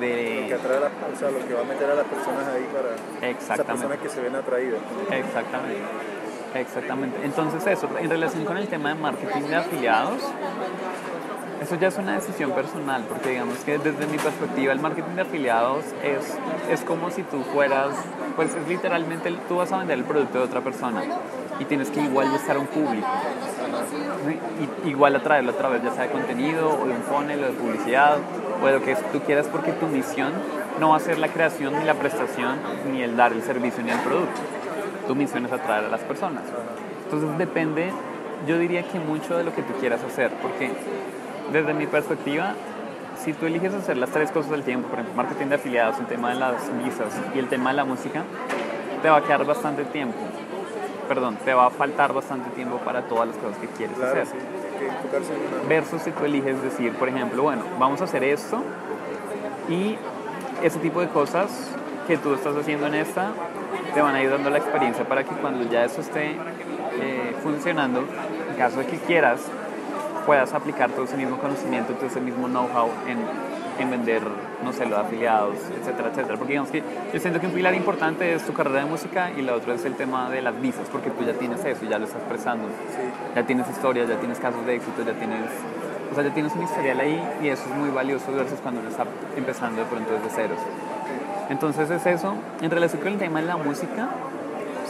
de... 0.00 0.42
Lo 0.42 0.48
que, 0.48 0.54
atrae 0.54 0.78
o 0.78 1.16
sea, 1.18 1.30
lo 1.30 1.46
que 1.46 1.54
va 1.54 1.60
a 1.60 1.64
meter 1.64 1.90
a 1.90 1.94
las 1.94 2.06
personas 2.06 2.46
ahí 2.48 2.66
para 2.72 3.28
Exactamente. 3.28 3.42
esas 3.42 3.66
personas 3.66 3.98
que 3.98 4.08
se 4.08 4.20
ven 4.20 4.36
atraídas. 4.36 4.80
Exactamente. 5.10 5.82
Exactamente. 6.54 7.18
Entonces 7.24 7.66
eso, 7.66 7.88
en 7.98 8.10
relación 8.10 8.44
con 8.44 8.56
el 8.56 8.68
tema 8.68 8.90
de 8.90 8.94
marketing 8.96 9.42
de 9.42 9.56
afiliados, 9.56 10.20
eso 11.62 11.76
ya 11.76 11.88
es 11.88 11.96
una 11.96 12.14
decisión 12.14 12.50
personal, 12.50 13.04
porque 13.08 13.30
digamos 13.30 13.56
que 13.58 13.78
desde 13.78 14.06
mi 14.06 14.18
perspectiva 14.18 14.72
el 14.72 14.80
marketing 14.80 15.14
de 15.14 15.22
afiliados 15.22 15.84
es, 16.02 16.36
es 16.68 16.80
como 16.80 17.10
si 17.10 17.22
tú 17.22 17.42
fueras, 17.52 17.90
pues 18.34 18.52
es 18.54 18.66
literalmente, 18.68 19.32
tú 19.48 19.56
vas 19.56 19.70
a 19.70 19.78
vender 19.78 19.98
el 19.98 20.04
producto 20.04 20.38
de 20.38 20.44
otra 20.44 20.60
persona 20.60 21.02
y 21.60 21.64
tienes 21.64 21.90
que 21.90 22.00
igual 22.00 22.30
buscar 22.30 22.58
un 22.58 22.66
público. 22.66 23.06
Y, 24.84 24.88
igual 24.88 25.14
atraerlo 25.14 25.52
a 25.52 25.54
través 25.54 25.82
ya 25.84 25.92
sea 25.92 26.04
de 26.04 26.10
contenido 26.10 26.68
o 26.68 26.84
de 26.84 26.94
un 26.94 27.02
funnel 27.02 27.44
o 27.44 27.46
de 27.46 27.52
publicidad 27.52 28.18
o 28.60 28.66
de 28.66 28.72
lo 28.72 28.82
que 28.82 28.96
tú 29.12 29.20
quieras 29.20 29.46
porque 29.46 29.72
tu 29.72 29.86
misión 29.86 30.32
no 30.80 30.90
va 30.90 30.96
a 30.96 31.00
ser 31.00 31.18
la 31.18 31.28
creación 31.28 31.78
ni 31.78 31.84
la 31.84 31.94
prestación 31.94 32.58
ni 32.90 33.02
el 33.02 33.16
dar 33.16 33.32
el 33.32 33.42
servicio 33.42 33.84
ni 33.84 33.90
el 33.90 34.00
producto. 34.00 34.40
Tu 35.06 35.14
misión 35.14 35.46
es 35.46 35.52
atraer 35.52 35.84
a 35.84 35.88
las 35.88 36.00
personas. 36.00 36.42
Entonces 37.04 37.38
depende, 37.38 37.92
yo 38.48 38.58
diría 38.58 38.82
que 38.82 38.98
mucho 38.98 39.36
de 39.36 39.44
lo 39.44 39.54
que 39.54 39.62
tú 39.62 39.74
quieras 39.74 40.02
hacer, 40.02 40.30
porque 40.42 40.70
desde 41.50 41.74
mi 41.74 41.86
perspectiva, 41.86 42.54
si 43.22 43.32
tú 43.32 43.46
eliges 43.46 43.72
hacer 43.74 43.96
las 43.96 44.10
tres 44.10 44.30
cosas 44.30 44.52
al 44.52 44.62
tiempo, 44.62 44.88
por 44.88 44.98
ejemplo, 44.98 45.22
marketing 45.22 45.46
de 45.46 45.54
afiliados, 45.56 45.98
el 45.98 46.06
tema 46.06 46.30
de 46.30 46.36
las 46.36 46.54
visas 46.84 47.08
y 47.34 47.38
el 47.38 47.48
tema 47.48 47.70
de 47.70 47.76
la 47.76 47.84
música, 47.84 48.22
te 49.02 49.08
va 49.08 49.18
a 49.18 49.22
quedar 49.22 49.44
bastante 49.44 49.84
tiempo. 49.84 50.18
Perdón, 51.08 51.36
te 51.44 51.52
va 51.52 51.66
a 51.66 51.70
faltar 51.70 52.12
bastante 52.12 52.50
tiempo 52.50 52.78
para 52.78 53.02
todas 53.02 53.28
las 53.28 53.36
cosas 53.36 53.58
que 53.58 53.66
quieres 53.68 53.96
Claro, 53.96 54.12
hacer. 54.22 54.26
sí, 54.26 54.34
una. 54.36 55.68
Versus 55.68 56.02
si 56.02 56.10
tú 56.10 56.24
eliges 56.24 56.62
decir, 56.62 56.92
por 56.94 57.08
ejemplo, 57.08 57.42
bueno, 57.42 57.62
vamos 57.78 58.00
a 58.00 58.04
hacer 58.04 58.24
esto 58.24 58.62
y 59.68 59.96
ese 60.62 60.78
tipo 60.78 61.00
de 61.00 61.08
cosas 61.08 61.50
que 62.06 62.16
tú 62.18 62.34
estás 62.34 62.56
haciendo 62.56 62.86
en 62.86 62.94
esta 62.94 63.30
te 63.94 64.00
van 64.00 64.14
a 64.14 64.22
ir 64.22 64.30
dando 64.30 64.48
la 64.50 64.58
experiencia 64.58 65.04
para 65.04 65.22
que 65.24 65.34
cuando 65.34 65.68
ya 65.70 65.84
eso 65.84 66.00
esté 66.00 66.36
eh, 67.00 67.36
funcionando, 67.42 68.00
en 68.50 68.56
caso 68.56 68.78
de 68.78 68.86
que 68.86 68.96
quieras, 68.98 69.40
puedas 70.26 70.52
aplicar 70.54 70.90
todo 70.90 71.04
ese 71.04 71.16
mismo 71.16 71.38
conocimiento, 71.38 71.92
todo 71.94 72.06
ese 72.06 72.20
mismo 72.20 72.48
know-how 72.48 72.88
en, 73.06 73.18
en, 73.78 73.90
vender, 73.90 74.22
no 74.64 74.72
sé, 74.72 74.86
los 74.86 74.98
afiliados, 74.98 75.56
etcétera, 75.80 76.10
etcétera. 76.10 76.36
Porque 76.36 76.52
digamos 76.52 76.70
que 76.70 76.82
yo 77.12 77.20
siento 77.20 77.40
que 77.40 77.46
un 77.46 77.52
pilar 77.52 77.74
importante 77.74 78.34
es 78.34 78.44
tu 78.44 78.52
carrera 78.52 78.80
de 78.80 78.86
música 78.86 79.30
y 79.36 79.42
la 79.42 79.54
otra 79.54 79.74
es 79.74 79.84
el 79.84 79.94
tema 79.94 80.30
de 80.30 80.42
las 80.42 80.60
visas, 80.60 80.88
porque 80.90 81.10
tú 81.10 81.24
ya 81.24 81.34
tienes 81.34 81.64
eso, 81.64 81.84
ya 81.84 81.98
lo 81.98 82.04
estás 82.04 82.20
expresando, 82.20 82.64
ya 83.34 83.44
tienes 83.44 83.68
historias, 83.68 84.08
ya 84.08 84.16
tienes 84.16 84.38
casos 84.38 84.64
de 84.66 84.76
éxito, 84.76 85.02
ya 85.04 85.12
tienes... 85.12 85.50
O 86.10 86.14
sea, 86.14 86.24
ya 86.24 86.34
tienes 86.34 86.54
un 86.54 86.62
historial 86.62 87.00
ahí 87.00 87.22
y 87.42 87.48
eso 87.48 87.62
es 87.70 87.74
muy 87.74 87.88
valioso 87.88 88.30
versus 88.32 88.60
cuando 88.60 88.82
uno 88.82 88.90
está 88.90 89.06
empezando 89.34 89.80
de 89.80 89.86
pronto 89.86 90.12
desde 90.12 90.28
ceros. 90.28 90.58
Entonces 91.48 91.90
es 91.90 92.04
eso. 92.04 92.34
En 92.60 92.70
relación 92.70 93.00
con 93.00 93.12
el 93.12 93.18
tema 93.18 93.40
de 93.40 93.46
la 93.46 93.56
música, 93.56 94.10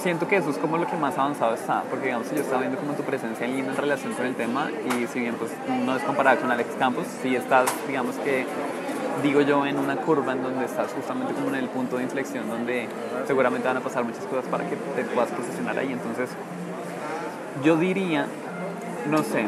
siento 0.03 0.27
que 0.27 0.37
eso 0.37 0.51
es 0.51 0.59
como 0.59 0.79
lo 0.79 0.87
que 0.87 0.97
más 0.97 1.17
avanzado 1.17 1.55
está, 1.55 1.85
porque 1.89 2.07
digamos 2.07 2.29
yo 2.31 2.41
estaba 2.41 2.61
viendo 2.61 2.79
como 2.79 2.95
tu 2.95 3.05
presencia 3.05 3.47
en 3.47 3.53
en 3.53 3.77
relación 3.77 4.13
con 4.15 4.27
el 4.27 4.35
tema 4.35 4.69
y 4.71 5.07
si 5.07 5.21
bien 5.21 5.37
pues 5.37 5.53
no 5.85 5.97
es 5.97 6.03
comparada 6.03 6.37
con 6.39 6.51
Alex 6.51 6.71
Campos, 6.79 7.07
sí 7.23 7.37
estás, 7.37 7.67
digamos 7.87 8.17
que, 8.17 8.45
digo 9.23 9.41
yo, 9.43 9.65
en 9.65 9.79
una 9.79 9.97
curva 9.97 10.33
en 10.33 10.43
donde 10.43 10.65
estás 10.65 10.93
justamente 10.93 11.33
como 11.35 11.49
en 11.51 11.55
el 11.55 11.69
punto 11.69 11.99
de 11.99 12.03
inflexión 12.03 12.49
donde 12.49 12.89
seguramente 13.27 13.69
van 13.69 13.77
a 13.77 13.81
pasar 13.81 14.03
muchas 14.05 14.25
cosas 14.25 14.45
para 14.47 14.69
que 14.69 14.75
te 14.75 15.05
puedas 15.05 15.31
posicionar 15.31 15.79
ahí. 15.79 15.93
Entonces, 15.93 16.31
yo 17.63 17.77
diría, 17.77 18.27
no 19.09 19.19
sé, 19.19 19.45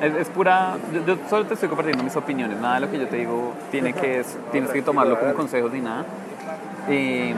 es, 0.00 0.14
es 0.14 0.28
pura, 0.30 0.76
yo, 1.06 1.16
solo 1.28 1.44
te 1.44 1.54
estoy 1.54 1.68
compartiendo 1.68 2.02
mis 2.02 2.16
opiniones, 2.16 2.58
nada 2.60 2.76
de 2.76 2.80
lo 2.80 2.90
que 2.90 2.98
yo 2.98 3.08
te 3.08 3.16
digo 3.16 3.52
tiene 3.70 3.92
que, 3.92 4.24
tienes 4.52 4.70
que 4.70 4.80
tomarlo 4.80 5.18
como 5.20 5.34
consejos 5.34 5.70
ni 5.72 5.80
nada. 5.80 6.04
Eh, 6.88 7.34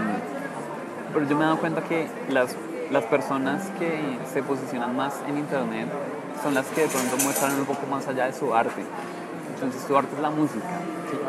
pero 1.18 1.30
yo 1.30 1.36
me 1.36 1.42
he 1.42 1.46
dado 1.46 1.58
cuenta 1.58 1.82
que 1.82 2.06
las, 2.28 2.54
las 2.92 3.02
personas 3.06 3.60
que 3.76 4.18
se 4.32 4.40
posicionan 4.40 4.94
más 4.94 5.14
en 5.26 5.36
internet 5.36 5.88
son 6.44 6.54
las 6.54 6.64
que 6.66 6.82
de 6.82 6.86
pronto 6.86 7.16
muestran 7.24 7.58
un 7.58 7.66
poco 7.66 7.88
más 7.90 8.06
allá 8.06 8.26
de 8.26 8.32
su 8.32 8.54
arte. 8.54 8.84
Entonces 9.52 9.82
su 9.84 9.98
arte 9.98 10.14
es 10.14 10.22
la 10.22 10.30
música, 10.30 10.78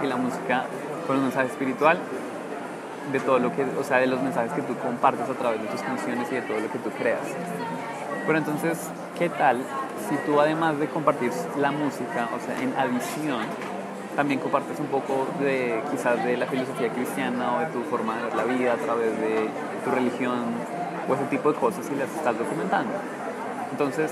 y 0.04 0.06
la 0.06 0.16
música 0.16 0.66
con 1.08 1.16
un 1.16 1.24
mensaje 1.24 1.48
espiritual 1.48 1.98
de 3.12 3.20
todo 3.20 3.40
lo 3.40 3.52
que, 3.56 3.64
o 3.64 3.84
sea, 3.84 3.98
de 3.98 4.06
los 4.06 4.22
mensajes 4.22 4.54
que 4.54 4.62
tú 4.62 4.78
compartes 4.78 5.28
a 5.28 5.34
través 5.34 5.60
de 5.60 5.68
tus 5.70 5.82
canciones 5.82 6.32
y 6.32 6.36
de 6.36 6.42
todo 6.44 6.60
lo 6.60 6.72
que 6.72 6.78
tú 6.78 6.92
creas. 6.92 7.26
Pero 8.28 8.38
entonces, 8.38 8.78
¿qué 9.18 9.30
tal 9.30 9.58
si 10.08 10.18
tú 10.18 10.40
además 10.40 10.78
de 10.78 10.86
compartir 10.86 11.32
la 11.58 11.72
música, 11.72 12.30
o 12.36 12.40
sea, 12.46 12.62
en 12.62 12.76
adición, 12.78 13.42
también 14.20 14.42
compartes 14.42 14.78
un 14.82 14.88
poco 14.88 15.30
de 15.40 15.82
quizás 15.92 16.22
de 16.26 16.36
la 16.36 16.46
filosofía 16.46 16.90
cristiana 16.90 17.56
o 17.56 17.60
de 17.62 17.68
tu 17.68 17.84
forma 17.84 18.18
de 18.18 18.24
ver 18.24 18.36
la 18.36 18.44
vida 18.44 18.74
a 18.74 18.76
través 18.76 19.18
de 19.18 19.48
tu 19.86 19.92
religión 19.92 20.40
o 21.08 21.16
ese 21.16 21.24
tipo 21.30 21.54
de 21.54 21.58
cosas 21.58 21.90
y 21.90 21.96
las 21.96 22.14
estás 22.14 22.38
documentando. 22.38 22.92
Entonces, 23.72 24.12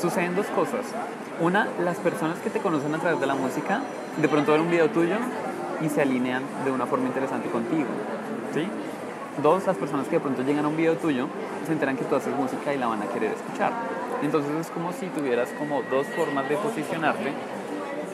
suceden 0.00 0.36
dos 0.36 0.46
cosas. 0.46 0.86
Una, 1.40 1.66
las 1.82 1.96
personas 1.96 2.38
que 2.38 2.48
te 2.48 2.60
conocen 2.60 2.94
a 2.94 2.98
través 2.98 3.18
de 3.18 3.26
la 3.26 3.34
música, 3.34 3.80
de 4.18 4.28
pronto 4.28 4.52
ven 4.52 4.60
un 4.60 4.70
video 4.70 4.88
tuyo 4.88 5.16
y 5.82 5.88
se 5.88 6.00
alinean 6.00 6.44
de 6.64 6.70
una 6.70 6.86
forma 6.86 7.08
interesante 7.08 7.48
contigo. 7.48 7.88
¿sí? 8.54 8.68
Dos, 9.42 9.66
las 9.66 9.76
personas 9.76 10.06
que 10.06 10.12
de 10.12 10.20
pronto 10.20 10.42
llegan 10.42 10.64
a 10.64 10.68
un 10.68 10.76
video 10.76 10.94
tuyo 10.94 11.26
se 11.66 11.72
enteran 11.72 11.96
que 11.96 12.04
tú 12.04 12.14
haces 12.14 12.32
música 12.36 12.72
y 12.72 12.78
la 12.78 12.86
van 12.86 13.02
a 13.02 13.06
querer 13.06 13.32
escuchar. 13.32 13.72
Entonces 14.22 14.52
es 14.60 14.70
como 14.70 14.92
si 14.92 15.06
tuvieras 15.06 15.48
como 15.58 15.82
dos 15.90 16.06
formas 16.14 16.48
de 16.48 16.56
posicionarte 16.56 17.32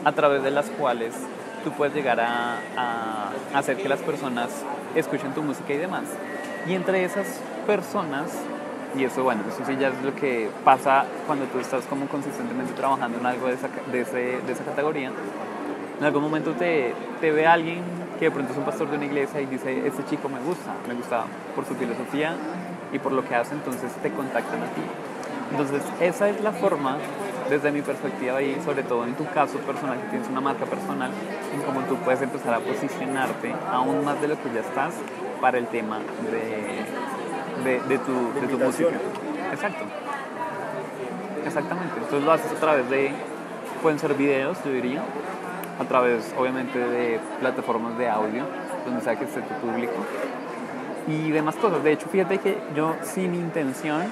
a 0.06 0.12
través 0.12 0.40
de 0.44 0.52
las 0.52 0.66
cuales 0.70 1.12
tú 1.64 1.72
puedes 1.72 1.92
llegar 1.92 2.20
a, 2.20 2.60
hacer 3.52 3.76
que 3.76 3.88
las 3.88 3.98
personas 3.98 4.50
escuchen 4.94 5.32
tu 5.34 5.42
música 5.42 5.75
y 5.75 5.78
demás. 5.78 6.04
Y 6.64 6.75
entre 6.75 7.04
esas 7.04 7.26
personas 7.66 8.30
y 8.96 9.02
eso, 9.02 9.25
bueno, 9.25 9.42
eso 9.48 9.64
sí 9.66 9.76
ya 9.76 9.88
es 9.88 10.02
lo 10.04 10.14
que 10.14 10.48
pasa 10.64 11.06
cuando 11.26 11.46
tú 11.46 11.58
estás 11.58 11.84
como 11.86 12.06
consistentemente 12.06 12.72
trabajando 12.75 13.18
en 13.18 13.26
algo 13.26 13.48
de 13.48 13.54
esa, 13.54 13.68
de, 13.90 14.00
ese, 14.02 14.40
de 14.46 14.52
esa 14.52 14.62
categoría. 14.62 15.10
En 15.98 16.04
algún 16.04 16.22
momento 16.22 16.52
te, 16.52 16.94
te, 17.20 17.32
ve 17.32 17.44
alguien 17.44 17.82
que 18.20 18.26
de 18.26 18.30
pronto 18.30 18.52
es 18.52 18.58
un 18.58 18.64
pastor 18.64 18.88
de 18.88 18.98
una 18.98 19.06
iglesia 19.06 19.40
y 19.40 19.46
dice, 19.46 19.88
este 19.88 20.04
chico 20.04 20.28
me 20.28 20.38
gusta, 20.38 20.72
me 20.86 20.94
gusta 20.94 21.25
por 21.56 21.66
su 21.66 21.75
filosofía 21.75 22.36
y 22.92 23.00
por 23.00 23.10
lo 23.10 23.26
que 23.26 23.34
hace, 23.34 23.54
entonces 23.54 23.90
te 24.00 24.12
contactan 24.12 24.62
a 24.62 24.66
ti. 24.66 24.82
Entonces, 25.50 25.82
esa 26.00 26.28
es 26.28 26.40
la 26.42 26.52
forma, 26.52 26.96
desde 27.48 27.70
mi 27.70 27.82
perspectiva 27.82 28.42
y 28.42 28.60
sobre 28.64 28.82
todo 28.82 29.04
en 29.04 29.14
tu 29.14 29.24
caso 29.26 29.58
personal, 29.58 30.00
que 30.00 30.08
tienes 30.08 30.28
una 30.28 30.40
marca 30.40 30.64
personal, 30.64 31.10
en 31.54 31.62
cómo 31.62 31.80
tú 31.82 31.96
puedes 31.96 32.22
empezar 32.22 32.54
a 32.54 32.60
posicionarte 32.60 33.54
aún 33.70 34.04
más 34.04 34.20
de 34.20 34.28
lo 34.28 34.42
que 34.42 34.52
ya 34.52 34.60
estás 34.60 34.94
para 35.40 35.58
el 35.58 35.66
tema 35.66 35.98
de 36.30 37.16
de, 37.64 37.80
de 37.80 37.98
tu, 37.98 38.40
de, 38.40 38.46
tu 38.48 38.58
música. 38.58 38.90
Exacto. 39.52 39.84
Exactamente. 41.44 41.94
Entonces 41.96 42.24
lo 42.24 42.32
haces 42.32 42.52
a 42.52 42.60
través 42.60 42.90
de, 42.90 43.12
pueden 43.82 43.98
ser 43.98 44.14
videos, 44.14 44.58
yo 44.64 44.72
diría, 44.72 45.02
a 45.78 45.84
través 45.84 46.34
obviamente 46.38 46.78
de 46.78 47.20
plataformas 47.40 47.96
de 47.98 48.08
audio, 48.08 48.44
donde 48.84 49.00
sea 49.02 49.16
que 49.16 49.24
esté 49.24 49.42
tu 49.42 49.54
público, 49.54 49.94
y 51.08 51.30
demás 51.30 51.56
cosas. 51.56 51.82
De 51.82 51.92
hecho, 51.92 52.08
fíjate 52.08 52.38
que 52.38 52.58
yo 52.74 52.96
sin 53.02 53.34
intención, 53.34 54.02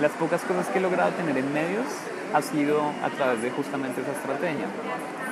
las 0.00 0.12
pocas 0.12 0.40
cosas 0.42 0.66
que 0.68 0.78
he 0.78 0.80
logrado 0.80 1.10
tener 1.12 1.36
en 1.36 1.52
medios 1.52 1.86
ha 2.32 2.42
sido 2.42 2.80
a 3.04 3.10
través 3.10 3.42
de 3.42 3.50
justamente 3.50 4.00
esa 4.00 4.12
estrategia. 4.12 4.66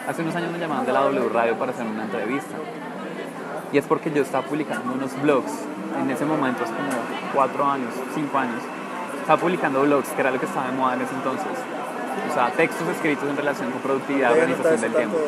Hace 0.06 0.22
unos 0.22 0.36
años 0.36 0.52
me 0.52 0.58
llamaban 0.58 0.84
de 0.84 0.92
la 0.92 1.00
W 1.00 1.28
Radio 1.30 1.58
para 1.58 1.72
hacer 1.72 1.86
una 1.86 2.04
entrevista. 2.04 2.56
Y 3.72 3.78
es 3.78 3.84
porque 3.84 4.10
yo 4.10 4.22
estaba 4.22 4.46
publicando 4.46 4.92
unos 4.92 5.20
blogs 5.20 5.52
en 6.00 6.10
ese 6.10 6.24
momento, 6.24 6.64
es 6.64 6.70
como 6.70 6.90
cuatro 7.34 7.64
años, 7.64 7.92
cinco 8.14 8.38
años, 8.38 8.62
estaba 9.20 9.40
publicando 9.40 9.82
blogs, 9.82 10.08
que 10.10 10.20
era 10.20 10.30
lo 10.30 10.38
que 10.38 10.46
estaba 10.46 10.66
de 10.66 10.72
moda 10.72 10.94
en 10.94 11.02
ese 11.02 11.14
entonces. 11.14 11.46
O 12.30 12.34
sea, 12.34 12.50
textos 12.50 12.88
escritos 12.88 13.28
en 13.28 13.36
relación 13.36 13.70
con 13.70 13.80
productividad, 13.80 14.32
organización 14.32 14.80
del 14.80 14.94
tiempo. 14.94 15.18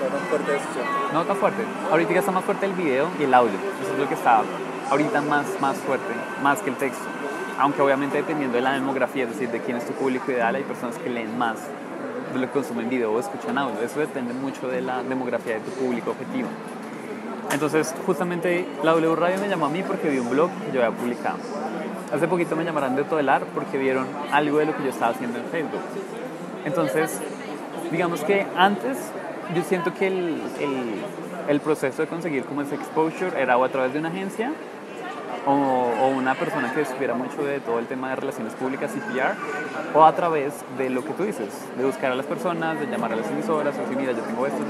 Tan 0.00 1.14
no 1.14 1.24
tan 1.24 1.36
fuerte. 1.36 1.62
Ahorita 1.90 2.12
ya 2.12 2.20
está 2.20 2.32
más 2.32 2.44
fuerte 2.44 2.66
el 2.66 2.72
video 2.72 3.08
y 3.18 3.24
el 3.24 3.34
audio. 3.34 3.54
Eso 3.82 3.92
es 3.92 3.98
lo 3.98 4.08
que 4.08 4.14
está 4.14 4.42
ahorita 4.90 5.20
más, 5.22 5.46
más 5.60 5.76
fuerte, 5.78 6.12
más 6.42 6.60
que 6.60 6.70
el 6.70 6.76
texto. 6.76 7.04
Aunque 7.60 7.82
obviamente 7.82 8.16
dependiendo 8.16 8.56
de 8.56 8.62
la 8.62 8.72
demografía, 8.72 9.24
es 9.24 9.30
decir, 9.30 9.50
de 9.50 9.60
quién 9.60 9.76
es 9.76 9.84
tu 9.84 9.92
público 9.92 10.32
ideal, 10.32 10.54
hay 10.54 10.62
personas 10.62 10.96
que 10.96 11.10
leen 11.10 11.36
más 11.36 11.58
de 12.32 12.38
lo 12.38 12.46
que 12.46 12.52
consumen 12.52 12.88
video 12.88 13.12
o 13.12 13.20
escuchan 13.20 13.58
audio. 13.58 13.82
Eso 13.82 14.00
depende 14.00 14.32
mucho 14.32 14.66
de 14.66 14.80
la 14.80 15.02
demografía 15.02 15.54
de 15.54 15.60
tu 15.60 15.70
público 15.72 16.12
objetivo. 16.12 16.48
Entonces, 17.52 17.94
justamente 18.06 18.66
la 18.82 18.92
W 18.92 19.14
Radio 19.14 19.38
me 19.40 19.48
llamó 19.48 19.66
a 19.66 19.68
mí 19.68 19.82
porque 19.82 20.08
vi 20.08 20.18
un 20.18 20.30
blog 20.30 20.50
que 20.64 20.72
yo 20.72 20.82
había 20.82 20.96
publicado. 20.96 21.36
Hace 22.10 22.26
poquito 22.28 22.56
me 22.56 22.64
llamaron 22.64 22.96
de 22.96 23.04
Todelar 23.04 23.42
porque 23.54 23.76
vieron 23.76 24.06
algo 24.32 24.58
de 24.58 24.64
lo 24.64 24.74
que 24.74 24.82
yo 24.84 24.88
estaba 24.88 25.12
haciendo 25.12 25.38
en 25.38 25.44
Facebook. 25.46 25.82
Entonces, 26.64 27.20
digamos 27.92 28.22
que 28.22 28.46
antes 28.56 28.96
yo 29.54 29.62
siento 29.64 29.92
que 29.92 30.06
el, 30.06 30.42
el, 30.60 30.94
el 31.46 31.60
proceso 31.60 32.00
de 32.00 32.08
conseguir 32.08 32.44
como 32.44 32.62
ese 32.62 32.76
exposure 32.76 33.38
era 33.38 33.58
o 33.58 33.64
a 33.64 33.68
través 33.68 33.92
de 33.92 33.98
una 33.98 34.08
agencia 34.08 34.52
o, 35.46 35.52
o, 35.52 36.08
una 36.08 36.34
persona 36.34 36.72
que 36.72 36.84
supiera 36.84 37.14
mucho 37.14 37.42
de 37.44 37.60
todo 37.60 37.78
el 37.78 37.86
tema 37.86 38.10
de 38.10 38.16
relaciones 38.16 38.54
públicas 38.54 38.90
y 38.94 39.00
PR, 39.00 39.34
o 39.94 40.04
a 40.04 40.14
través 40.14 40.54
de 40.76 40.90
lo 40.90 41.04
que 41.04 41.12
tú 41.12 41.24
dices, 41.24 41.48
de 41.76 41.84
buscar 41.84 42.12
a 42.12 42.14
las 42.14 42.26
personas, 42.26 42.78
de 42.78 42.86
llamar 42.86 43.12
a 43.12 43.16
las 43.16 43.30
emisoras, 43.30 43.76
o 43.76 43.80
decir, 43.80 43.96
mira, 43.96 44.12
yo 44.12 44.22
tengo 44.22 44.46
esto, 44.46 44.62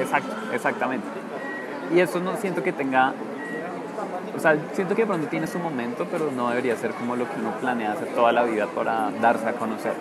exacto, 0.00 0.34
exactamente. 0.52 1.06
Y 1.94 2.00
eso 2.00 2.20
no 2.20 2.36
siento 2.36 2.62
que 2.62 2.72
tenga, 2.72 3.14
o 4.36 4.40
sea, 4.40 4.56
siento 4.74 4.94
que 4.94 5.02
de 5.02 5.06
pronto 5.06 5.28
tiene 5.28 5.46
su 5.46 5.58
momento, 5.58 6.06
pero 6.10 6.30
no 6.30 6.50
debería 6.50 6.76
ser 6.76 6.92
como 6.92 7.16
lo 7.16 7.28
que 7.28 7.40
uno 7.40 7.52
planea 7.60 7.92
hacer 7.92 8.08
toda 8.08 8.32
la 8.32 8.44
vida 8.44 8.66
para 8.66 9.10
darse 9.20 9.48
a 9.48 9.52
conocer. 9.52 9.94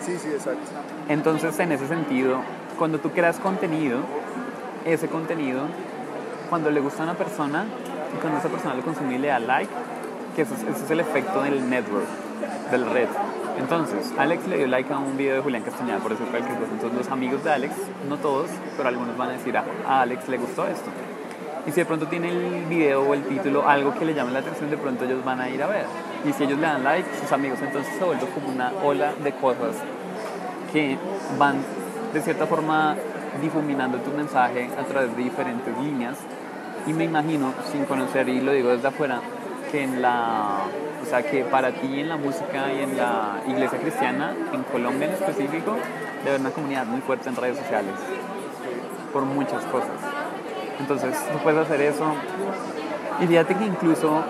Sí, 0.00 0.16
sí, 0.18 0.28
exacto. 0.28 0.60
Entonces, 1.08 1.58
en 1.58 1.72
ese 1.72 1.88
sentido, 1.88 2.40
cuando 2.78 2.98
tú 2.98 3.10
creas 3.10 3.38
contenido, 3.38 4.00
ese 4.84 5.08
contenido, 5.08 5.62
cuando 6.48 6.70
le 6.70 6.80
gusta 6.80 7.02
a 7.02 7.04
una 7.04 7.14
persona 7.14 7.64
y 8.14 8.20
cuando 8.20 8.38
esa 8.38 8.48
persona 8.48 8.74
lo 8.74 8.82
consume 8.82 9.18
le 9.18 9.28
da 9.28 9.38
like, 9.38 9.72
que 10.36 10.42
ese 10.42 10.54
es, 10.54 10.62
ese 10.62 10.84
es 10.84 10.90
el 10.90 11.00
efecto 11.00 11.42
del 11.42 11.68
network, 11.68 12.06
del 12.70 12.86
red. 12.86 13.08
Entonces, 13.58 14.12
Alex 14.18 14.46
le 14.48 14.58
dio 14.58 14.66
like 14.66 14.92
a 14.92 14.98
un 14.98 15.16
video 15.16 15.36
de 15.36 15.40
Julián 15.42 15.62
Castañeda, 15.62 15.98
por 15.98 16.12
eso 16.12 16.24
cualquier 16.24 16.58
cosa. 16.58 16.72
Entonces, 16.72 16.98
los 16.98 17.08
amigos 17.10 17.44
de 17.44 17.52
Alex, 17.52 17.74
no 18.08 18.16
todos, 18.16 18.48
pero 18.76 18.88
algunos 18.88 19.16
van 19.16 19.30
a 19.30 19.32
decir, 19.32 19.56
a 19.56 20.00
Alex 20.00 20.28
le 20.28 20.38
gustó 20.38 20.66
esto. 20.66 20.90
Y 21.66 21.70
si 21.70 21.80
de 21.80 21.86
pronto 21.86 22.08
tiene 22.08 22.28
el 22.30 22.64
video 22.64 23.02
o 23.02 23.14
el 23.14 23.22
título 23.24 23.68
algo 23.68 23.94
que 23.94 24.04
le 24.04 24.14
llame 24.14 24.32
la 24.32 24.40
atención, 24.40 24.68
de 24.70 24.76
pronto 24.76 25.04
ellos 25.04 25.24
van 25.24 25.40
a 25.40 25.48
ir 25.48 25.62
a 25.62 25.68
ver. 25.68 25.86
Y 26.28 26.32
si 26.32 26.44
ellos 26.44 26.58
le 26.58 26.66
dan 26.66 26.82
like, 26.82 27.08
sus 27.20 27.30
amigos, 27.30 27.60
entonces 27.62 27.94
se 27.96 28.04
vuelve 28.04 28.26
como 28.34 28.48
una 28.48 28.72
ola 28.82 29.12
de 29.22 29.32
cosas 29.32 29.76
que 30.72 30.98
van 31.38 31.56
de 32.12 32.20
cierta 32.20 32.46
forma 32.46 32.96
difuminando 33.40 33.98
tu 33.98 34.10
mensaje 34.10 34.70
a 34.76 34.82
través 34.84 35.16
de 35.16 35.22
diferentes 35.22 35.78
líneas. 35.78 36.18
Y 36.86 36.92
me 36.92 37.04
imagino, 37.04 37.52
sin 37.70 37.84
conocer, 37.84 38.28
y 38.28 38.40
lo 38.40 38.52
digo 38.52 38.70
desde 38.70 38.88
afuera, 38.88 39.20
que 39.70 39.84
en 39.84 40.02
la, 40.02 40.62
o 41.02 41.06
sea, 41.06 41.22
que 41.22 41.44
para 41.44 41.72
ti 41.72 42.00
en 42.00 42.08
la 42.08 42.16
música 42.16 42.72
y 42.72 42.82
en 42.82 42.96
la 42.96 43.40
iglesia 43.46 43.78
cristiana, 43.78 44.34
en 44.52 44.62
Colombia 44.64 45.06
en 45.06 45.14
específico, 45.14 45.76
debe 46.18 46.30
haber 46.30 46.40
una 46.40 46.50
comunidad 46.50 46.86
muy 46.86 47.00
fuerte 47.00 47.28
en 47.28 47.36
redes 47.36 47.58
sociales, 47.58 47.94
por 49.12 49.24
muchas 49.24 49.64
cosas. 49.66 49.90
Entonces, 50.80 51.16
tú 51.32 51.38
puedes 51.38 51.60
hacer 51.60 51.80
eso. 51.82 52.04
Y 53.20 53.26
fíjate 53.26 53.54
que 53.54 53.64
incluso 53.64 54.24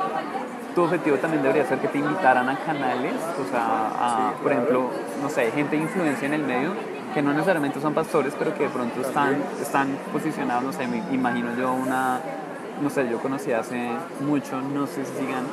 tu 0.74 0.82
objetivo 0.82 1.16
también 1.16 1.42
debería 1.42 1.66
ser 1.66 1.78
que 1.78 1.88
te 1.88 1.98
invitaran 1.98 2.48
a 2.48 2.58
canales, 2.58 3.14
o 3.40 3.50
sea, 3.50 3.60
a, 3.60 4.32
por 4.42 4.52
ejemplo, 4.52 4.90
no 5.22 5.28
sé, 5.28 5.50
gente 5.52 5.76
de 5.76 5.82
influencia 5.82 6.26
en 6.26 6.34
el 6.34 6.42
medio, 6.42 6.70
que 7.12 7.22
no 7.22 7.32
necesariamente 7.32 7.80
son 7.80 7.94
pastores, 7.94 8.34
pero 8.38 8.54
que 8.54 8.64
de 8.64 8.68
pronto 8.70 9.00
están, 9.00 9.36
están 9.60 9.96
posicionados, 10.12 10.64
no 10.64 10.72
sé, 10.72 10.86
me 10.86 10.98
imagino 11.12 11.54
yo 11.56 11.72
una, 11.72 12.20
no 12.80 12.90
sé, 12.90 13.08
yo 13.08 13.18
conocí 13.18 13.52
hace 13.52 13.90
mucho, 14.20 14.60
no 14.60 14.86
sé 14.86 15.04
si 15.04 15.12
sigan, 15.12 15.44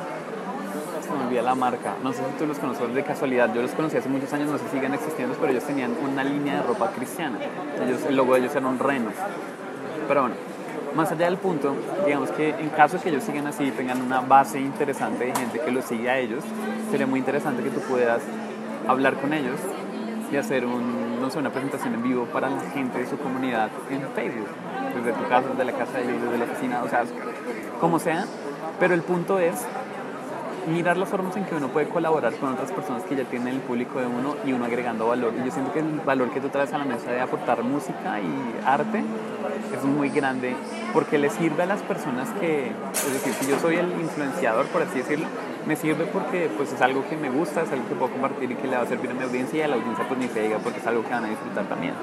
se 1.02 1.10
me 1.10 1.26
olvida 1.26 1.42
la 1.42 1.54
marca, 1.54 1.94
no 2.02 2.12
sé 2.12 2.18
si 2.18 2.38
tú 2.38 2.46
los 2.46 2.58
conoces 2.58 2.94
de 2.94 3.02
casualidad, 3.02 3.52
yo 3.54 3.62
los 3.62 3.72
conocí 3.72 3.96
hace 3.96 4.08
muchos 4.08 4.32
años, 4.32 4.50
no 4.50 4.58
sé 4.58 4.64
si 4.64 4.76
siguen 4.76 4.94
existiendo, 4.94 5.34
pero 5.38 5.52
ellos 5.52 5.64
tenían 5.64 5.92
una 6.02 6.24
línea 6.24 6.56
de 6.56 6.62
ropa 6.62 6.90
cristiana, 6.90 7.38
ellos, 7.84 8.04
el 8.08 8.16
logo 8.16 8.34
de 8.34 8.40
ellos 8.40 8.54
era 8.54 8.66
un 8.66 8.78
reno, 8.78 9.10
pero 10.08 10.22
bueno, 10.22 10.36
más 10.94 11.12
allá 11.12 11.26
del 11.26 11.36
punto, 11.36 11.74
digamos 12.04 12.30
que 12.30 12.50
en 12.50 12.70
caso 12.70 12.96
de 12.96 13.02
que 13.02 13.08
ellos 13.10 13.22
sigan 13.22 13.46
así 13.46 13.70
tengan 13.70 14.00
una 14.02 14.20
base 14.20 14.60
interesante 14.60 15.26
de 15.26 15.34
gente 15.34 15.60
que 15.60 15.70
los 15.70 15.84
sigue 15.84 16.10
a 16.10 16.18
ellos, 16.18 16.42
sería 16.90 17.06
muy 17.06 17.18
interesante 17.20 17.62
que 17.62 17.70
tú 17.70 17.80
puedas 17.80 18.22
hablar 18.88 19.14
con 19.14 19.32
ellos 19.32 19.60
y 20.32 20.36
hacer 20.36 20.64
un, 20.64 21.09
no 21.20 21.30
sé, 21.30 21.38
una 21.38 21.50
presentación 21.50 21.94
en 21.94 22.02
vivo 22.02 22.24
para 22.26 22.48
la 22.48 22.60
gente 22.70 22.98
de 22.98 23.06
su 23.06 23.18
comunidad 23.18 23.70
en 23.90 24.02
Facebook, 24.14 24.48
desde 24.96 25.12
tu 25.12 25.28
casa, 25.28 25.48
desde 25.48 25.64
la 25.64 25.72
casa 25.72 25.98
de 25.98 26.04
ellos, 26.04 26.22
desde 26.22 26.38
la 26.38 26.44
oficina, 26.44 26.82
o 26.82 26.88
sea, 26.88 27.04
como 27.80 27.98
sea, 27.98 28.24
pero 28.78 28.94
el 28.94 29.02
punto 29.02 29.38
es 29.38 29.66
mirar 30.66 30.96
las 30.96 31.08
formas 31.08 31.36
en 31.36 31.44
que 31.44 31.54
uno 31.54 31.68
puede 31.68 31.88
colaborar 31.88 32.34
con 32.34 32.52
otras 32.52 32.70
personas 32.72 33.02
que 33.04 33.16
ya 33.16 33.24
tienen 33.24 33.54
el 33.54 33.60
público 33.60 34.00
de 34.00 34.06
uno 34.06 34.36
y 34.44 34.52
uno 34.52 34.64
agregando 34.64 35.08
valor. 35.08 35.32
Y 35.40 35.44
yo 35.44 35.50
siento 35.50 35.72
que 35.72 35.80
el 35.80 36.00
valor 36.00 36.30
que 36.30 36.40
tú 36.40 36.48
traes 36.48 36.72
a 36.72 36.78
la 36.78 36.84
mesa 36.84 37.10
de 37.10 37.20
aportar 37.20 37.62
música 37.62 38.20
y 38.20 38.66
arte 38.66 39.02
es 39.74 39.84
muy 39.84 40.10
grande 40.10 40.54
porque 40.92 41.18
le 41.18 41.30
sirve 41.30 41.62
a 41.62 41.66
las 41.66 41.82
personas 41.82 42.28
que, 42.40 42.68
es 42.68 43.12
decir, 43.12 43.32
si 43.34 43.50
yo 43.50 43.58
soy 43.58 43.76
el 43.76 43.90
influenciador, 44.00 44.66
por 44.66 44.82
así 44.82 44.98
decirlo, 44.98 45.26
me 45.66 45.76
sirve 45.76 46.06
porque 46.06 46.50
pues 46.56 46.72
es 46.72 46.80
algo 46.80 47.06
que 47.08 47.16
me 47.16 47.30
gusta, 47.30 47.62
es 47.62 47.72
algo 47.72 47.88
que 47.88 47.94
puedo 47.94 48.12
compartir 48.12 48.50
y 48.50 48.54
que 48.54 48.66
le 48.66 48.76
va 48.76 48.82
a 48.82 48.86
servir 48.86 49.10
a 49.10 49.14
mi 49.14 49.22
audiencia 49.22 49.58
y 49.58 49.62
a 49.62 49.68
la 49.68 49.76
audiencia 49.76 50.06
pues 50.08 50.18
ni 50.20 50.28
se 50.28 50.42
diga 50.42 50.58
porque 50.58 50.80
es 50.80 50.86
algo 50.86 51.02
que 51.02 51.10
van 51.10 51.24
a 51.24 51.28
disfrutar 51.28 51.64
también. 51.66 51.94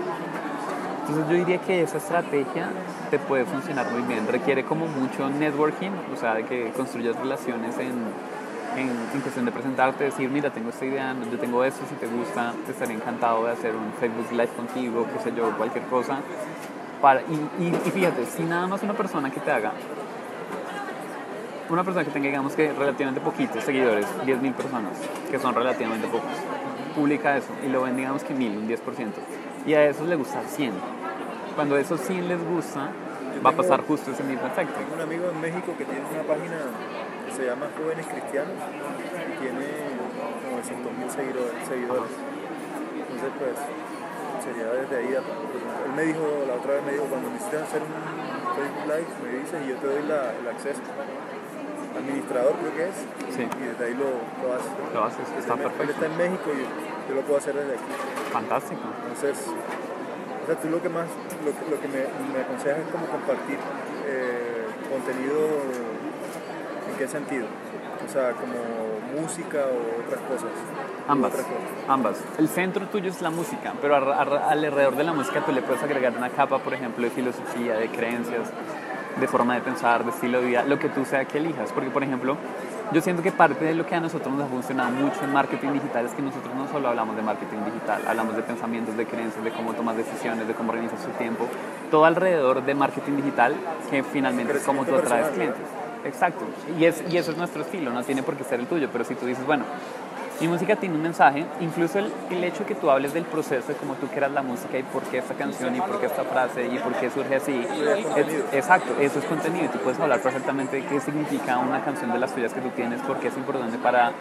Entonces 1.02 1.26
yo 1.30 1.38
diría 1.38 1.58
que 1.60 1.84
esa 1.84 1.98
estrategia 1.98 2.70
te 3.10 3.18
puede 3.18 3.46
funcionar 3.46 3.90
muy 3.92 4.02
bien. 4.02 4.28
Requiere 4.28 4.66
como 4.66 4.88
mucho 4.88 5.30
networking, 5.30 5.92
o 6.14 6.18
sea, 6.18 6.36
de 6.36 6.44
que 6.44 6.72
construyas 6.76 7.16
relaciones 7.16 7.78
en, 7.78 7.94
en, 8.78 9.22
cuestión 9.22 9.46
de 9.46 9.54
presentarte, 9.54 10.04
decir, 10.04 10.30
mira, 10.30 10.50
tengo 10.50 10.70
esta 10.70 10.86
idea, 10.86 11.16
yo 11.32 11.40
tengo 11.40 11.64
esto, 11.64 11.86
si 11.88 11.96
te 11.96 12.08
gusta, 12.08 12.54
te 12.66 12.74
estaría 12.74 12.96
encantado 12.96 13.46
de 13.46 13.54
hacer 13.54 13.74
un 13.74 13.94
Facebook 13.94 14.32
Live 14.32 14.50
contigo, 14.50 15.06
qué 15.14 15.24
sé 15.24 15.36
yo, 15.36 15.50
cualquier 15.58 15.86
cosa. 15.86 16.20
Para, 17.02 17.22
y, 17.22 17.88
y 17.88 17.92
fíjate, 17.92 18.26
si 18.26 18.44
nada 18.44 18.68
más 18.68 18.84
una 18.84 18.94
persona 18.94 19.32
que 19.32 19.40
te 19.40 19.50
haga, 19.50 19.72
una 21.70 21.84
persona 21.84 22.06
que 22.06 22.12
tenga, 22.12 22.28
digamos 22.28 22.54
que 22.56 22.72
relativamente 22.74 23.22
poquitos 23.22 23.64
seguidores, 23.64 24.06
10.000 24.26 24.54
personas, 24.54 24.94
que 25.30 25.38
son 25.40 25.54
relativamente 25.56 26.08
pocos, 26.08 26.30
publica 26.96 27.38
eso 27.38 27.52
y 27.66 27.70
lo 27.70 27.82
ven, 27.84 27.96
digamos 27.98 28.24
que 28.24 28.34
1.000, 28.34 28.58
un 28.58 28.68
10%, 28.68 29.20
y 29.66 29.74
a 29.74 29.84
esos 29.86 30.08
les 30.08 30.18
gusta 30.18 30.42
100. 30.48 30.74
Cuando 31.56 31.76
a 31.76 31.80
esos 31.80 32.00
100 32.02 32.28
les 32.28 32.44
gusta, 32.44 32.90
va 33.46 33.50
a 33.50 33.54
pasar 33.54 33.82
justo 33.86 34.12
ese 34.12 34.24
mismo 34.24 34.48
efecto. 34.48 34.74
Tengo 34.80 34.96
un 34.96 35.02
amigo 35.02 35.30
en 35.30 35.42
México 35.42 35.74
que 35.78 35.86
tiene 35.86 36.02
una 36.14 36.24
página 36.24 36.58
que 37.28 37.32
se 37.36 37.46
llama 37.46 37.68
Jóvenes 37.78 38.06
Cristianos 38.08 38.56
y 38.56 39.42
tiene 39.42 39.66
como 40.42 40.58
200.000 40.62 41.10
seguidores. 41.12 41.68
seguidores. 41.68 42.12
Entonces, 42.98 43.32
pues, 43.42 43.56
sería 44.46 44.68
desde 44.72 44.96
ahí. 44.98 45.12
a- 45.18 45.26
Él 45.86 45.94
me 45.96 46.04
dijo, 46.04 46.24
la 46.48 46.54
otra 46.56 46.74
vez 46.76 46.84
me 46.86 46.92
dijo, 46.94 47.06
cuando 47.06 47.30
necesitas 47.32 47.64
hacer 47.64 47.82
un 47.82 47.94
Facebook 48.56 48.86
Live, 48.88 49.10
me 49.26 49.30
dices 49.42 49.58
y 49.66 49.70
yo 49.70 49.76
te 49.78 49.88
doy 49.88 50.04
la- 50.08 50.34
el 50.38 50.48
acceso. 50.48 50.82
Administrador 51.98 52.54
creo 52.62 52.74
que 52.76 52.84
es, 52.90 52.96
Sí. 53.36 53.44
y 53.44 53.64
desde 53.66 53.86
ahí 53.86 53.94
lo, 53.94 54.06
lo 54.44 54.54
haces. 54.56 54.72
Lo 54.94 55.04
haces, 55.04 55.28
está 55.38 55.54
Él 55.54 55.60
perfecto. 55.62 55.92
está 55.94 56.06
en 56.06 56.18
México 56.18 56.50
y 56.54 56.60
yo, 56.62 56.68
yo 57.10 57.16
lo 57.16 57.22
puedo 57.22 57.38
hacer 57.40 57.54
desde 57.56 57.74
aquí. 57.74 57.92
Fantástico. 58.32 58.82
Entonces, 59.08 59.38
o 59.48 60.46
sea, 60.48 60.56
tú 60.56 60.70
lo 60.70 60.82
que 60.82 60.90
más, 60.90 61.08
lo, 61.44 61.52
lo 61.70 61.82
que 61.82 61.88
me, 61.88 62.00
me 62.34 62.40
aconsejas 62.44 62.80
es 62.80 62.88
como 62.92 63.06
compartir 63.08 63.58
eh, 64.08 64.66
contenido, 64.90 65.40
¿en 66.92 66.98
qué 66.98 67.08
sentido? 67.08 67.46
O 68.06 68.10
sea, 68.10 68.32
como 68.32 68.56
música 69.22 69.58
o 69.68 70.06
otras 70.06 70.22
cosas. 70.30 70.52
Ambas, 71.08 71.32
Otras 71.34 71.46
cosas. 71.48 71.64
ambas. 71.88 72.18
El 72.38 72.48
centro 72.50 72.86
tuyo 72.88 73.10
es 73.10 73.22
la 73.22 73.30
música, 73.30 73.74
pero 73.82 73.96
ar- 73.96 74.44
alrededor 74.50 74.96
de 74.96 75.04
la 75.04 75.14
música 75.14 75.42
tú 75.46 75.52
le 75.52 75.62
puedes 75.62 75.82
agregar 75.84 76.14
una 76.16 76.30
capa, 76.30 76.60
por 76.60 76.74
ejemplo, 76.74 77.04
de 77.04 77.10
filosofía, 77.10 77.76
de 77.76 77.90
creencias, 77.90 78.50
de 79.20 79.28
forma 79.28 79.56
de 79.56 79.62
pensar, 79.62 80.04
de 80.04 80.12
estilo 80.12 80.42
de 80.42 80.48
vida, 80.48 80.64
lo 80.64 80.80
que 80.80 80.90
tú 80.90 81.06
sea 81.06 81.26
que 81.26 81.38
elijas. 81.38 81.72
Porque, 81.72 81.90
por 81.90 82.04
ejemplo, 82.04 82.38
yo 82.92 83.02
siento 83.02 83.22
que 83.22 83.32
parte 83.32 83.66
de 83.66 83.74
lo 83.74 83.86
que 83.86 83.96
a 83.96 84.00
nosotros 84.00 84.34
nos 84.34 84.46
ha 84.46 84.50
funcionado 84.50 84.92
mucho 84.92 85.24
en 85.24 85.34
marketing 85.34 85.74
digital 85.74 86.06
es 86.06 86.14
que 86.14 86.22
nosotros 86.22 86.54
no 86.56 86.68
solo 86.68 86.90
hablamos 86.90 87.16
de 87.16 87.22
marketing 87.22 87.66
digital, 87.66 88.02
hablamos 88.08 88.36
de 88.36 88.44
pensamientos, 88.44 88.96
de 88.96 89.06
creencias, 89.06 89.44
de 89.44 89.52
cómo 89.52 89.74
tomar 89.74 89.96
decisiones, 89.96 90.48
de 90.48 90.54
cómo 90.54 90.72
organizar 90.72 91.00
su 91.00 91.10
tiempo, 91.12 91.48
todo 91.92 92.06
alrededor 92.06 92.64
de 92.66 92.76
marketing 92.76 93.18
digital 93.18 93.56
que 93.90 94.04
finalmente 94.04 94.54
es 94.54 94.64
como 94.64 94.86
tú 94.86 94.96
atraes 94.96 95.28
clientes. 95.30 95.64
Exacto. 96.06 96.46
Y, 96.80 96.86
es, 96.86 97.04
y 97.10 97.18
eso 97.18 97.32
es 97.32 97.38
nuestro 97.38 97.64
estilo, 97.64 97.92
no 97.92 98.04
tiene 98.04 98.24
por 98.24 98.36
qué 98.36 98.44
ser 98.44 98.60
el 98.60 98.68
tuyo, 98.68 98.90
pero 98.92 99.04
si 99.04 99.16
tú 99.16 99.26
dices, 99.26 99.46
bueno, 99.46 99.66
mi 100.40 100.48
música 100.48 100.76
tiene 100.76 100.96
un 100.96 101.02
mensaje, 101.02 101.46
incluso 101.62 101.98
el, 102.00 102.12
el 102.30 102.44
hecho 102.44 102.60
de 102.60 102.66
que 102.66 102.76
tú 102.76 102.92
hables 102.92 103.14
del 103.14 103.24
proceso 103.26 103.70
de 103.70 103.74
cómo 103.76 103.96
tú 103.96 104.08
creas 104.08 104.32
la 104.32 104.44
música 104.44 104.78
y 104.78 104.84
por 104.84 105.02
qué 105.04 105.18
esta 105.18 105.34
canción 105.34 105.76
y 105.76 105.82
por 105.82 106.00
qué 106.00 106.06
esta 106.06 106.24
frase 106.24 106.68
y 106.68 106.78
por 106.78 106.94
qué 106.94 107.10
surge 107.10 107.36
así. 107.36 107.66
es- 108.16 108.54
exacto, 108.54 108.94
eso 109.00 109.18
es 109.20 109.26
contenido 109.26 109.70
tú 109.72 109.80
puedes 109.80 110.00
hablar 110.00 110.20
perfectamente 110.22 110.84
qué 110.86 111.00
significa 111.00 111.58
una 111.58 111.84
canción 111.84 112.12
de 112.12 112.20
las 112.20 112.34
tuyas 112.34 112.54
que 112.54 112.62
tú 112.62 112.70
tienes, 112.70 113.02
por 113.02 113.18
qué 113.18 113.30
es 113.30 113.38
importante 113.38 113.78
para 113.80 114.12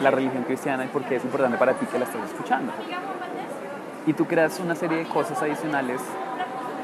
la 0.00 0.10
religión 0.10 0.44
cristiana 0.44 0.84
y 0.84 0.88
por 0.88 1.02
qué 1.04 1.16
es 1.16 1.24
importante 1.24 1.58
para 1.58 1.74
ti 1.74 1.84
que 1.86 1.98
la 1.98 2.04
estés 2.06 2.22
escuchando. 2.24 2.72
Y 4.06 4.14
tú 4.14 4.26
creas 4.26 4.58
una 4.60 4.74
serie 4.74 4.98
de 4.98 5.04
cosas 5.04 5.42
adicionales 5.42 6.00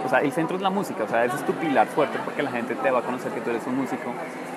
o 0.04 0.08
sea, 0.08 0.20
el 0.20 0.32
centro 0.32 0.56
es 0.56 0.62
la 0.62 0.70
música, 0.70 1.04
o 1.04 1.08
sea, 1.08 1.24
ese 1.24 1.36
es 1.36 1.46
tu 1.46 1.52
pilar 1.54 1.86
fuerte 1.86 2.18
porque 2.24 2.42
la 2.42 2.50
gente 2.50 2.74
te 2.74 2.90
va 2.90 2.98
a 2.98 3.02
conocer 3.02 3.32
que 3.32 3.40
tú 3.40 3.50
eres 3.50 3.66
un 3.66 3.76
músico 3.76 4.12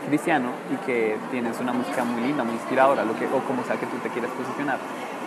cristiano 0.08 0.50
y 0.72 0.76
que 0.86 1.18
tienes 1.32 1.60
una 1.60 1.72
música 1.74 2.04
muy 2.04 2.22
linda, 2.22 2.44
muy 2.44 2.54
inspiradora, 2.54 3.04
lo 3.06 3.18
que, 3.18 3.26
o 3.28 3.40
como 3.48 3.64
sea 3.64 3.78
que 3.78 3.86
tú 3.86 3.98
te 3.98 4.10
quieras 4.10 4.32
posicionar. 4.32 4.78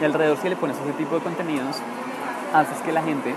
Y 0.01 0.05
alrededor 0.05 0.37
si 0.39 0.49
le 0.49 0.57
pones 0.57 0.77
ese 0.79 0.93
tipo 0.93 1.15
de 1.17 1.23
contenidos, 1.23 1.77
haces 2.55 2.79
que 2.83 2.93
la 2.93 3.03
gente 3.03 3.35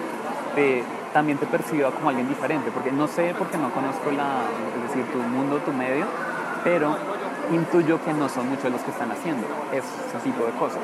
te- 0.56 0.84
también 1.14 1.38
te 1.38 1.46
perciba 1.46 1.92
como 1.92 2.10
alguien 2.10 2.28
diferente, 2.28 2.72
porque 2.72 2.92
no 2.92 3.08
sé 3.08 3.34
porque 3.38 3.58
no 3.58 3.70
conozco 3.72 4.12
la, 4.12 4.44
decir, 4.88 5.06
tu 5.12 5.20
mundo, 5.20 5.58
tu 5.58 5.72
medio, 5.72 6.06
pero 6.64 6.98
intuyo 7.52 8.04
que 8.04 8.14
no 8.14 8.28
son 8.30 8.50
muchos 8.50 8.72
los 8.72 8.82
que 8.82 8.92
están 8.92 9.12
haciendo 9.12 9.46
ese 9.72 10.18
tipo 10.24 10.44
de 10.46 10.52
cosas. 10.54 10.82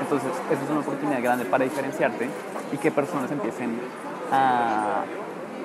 Entonces, 0.00 0.30
eso 0.50 0.62
es 0.64 0.70
una 0.70 0.80
oportunidad 0.80 1.22
grande 1.22 1.44
para 1.44 1.64
diferenciarte 1.64 2.28
y 2.72 2.76
que 2.76 2.90
personas 2.90 3.30
empiecen 3.30 3.80
a, 4.30 5.02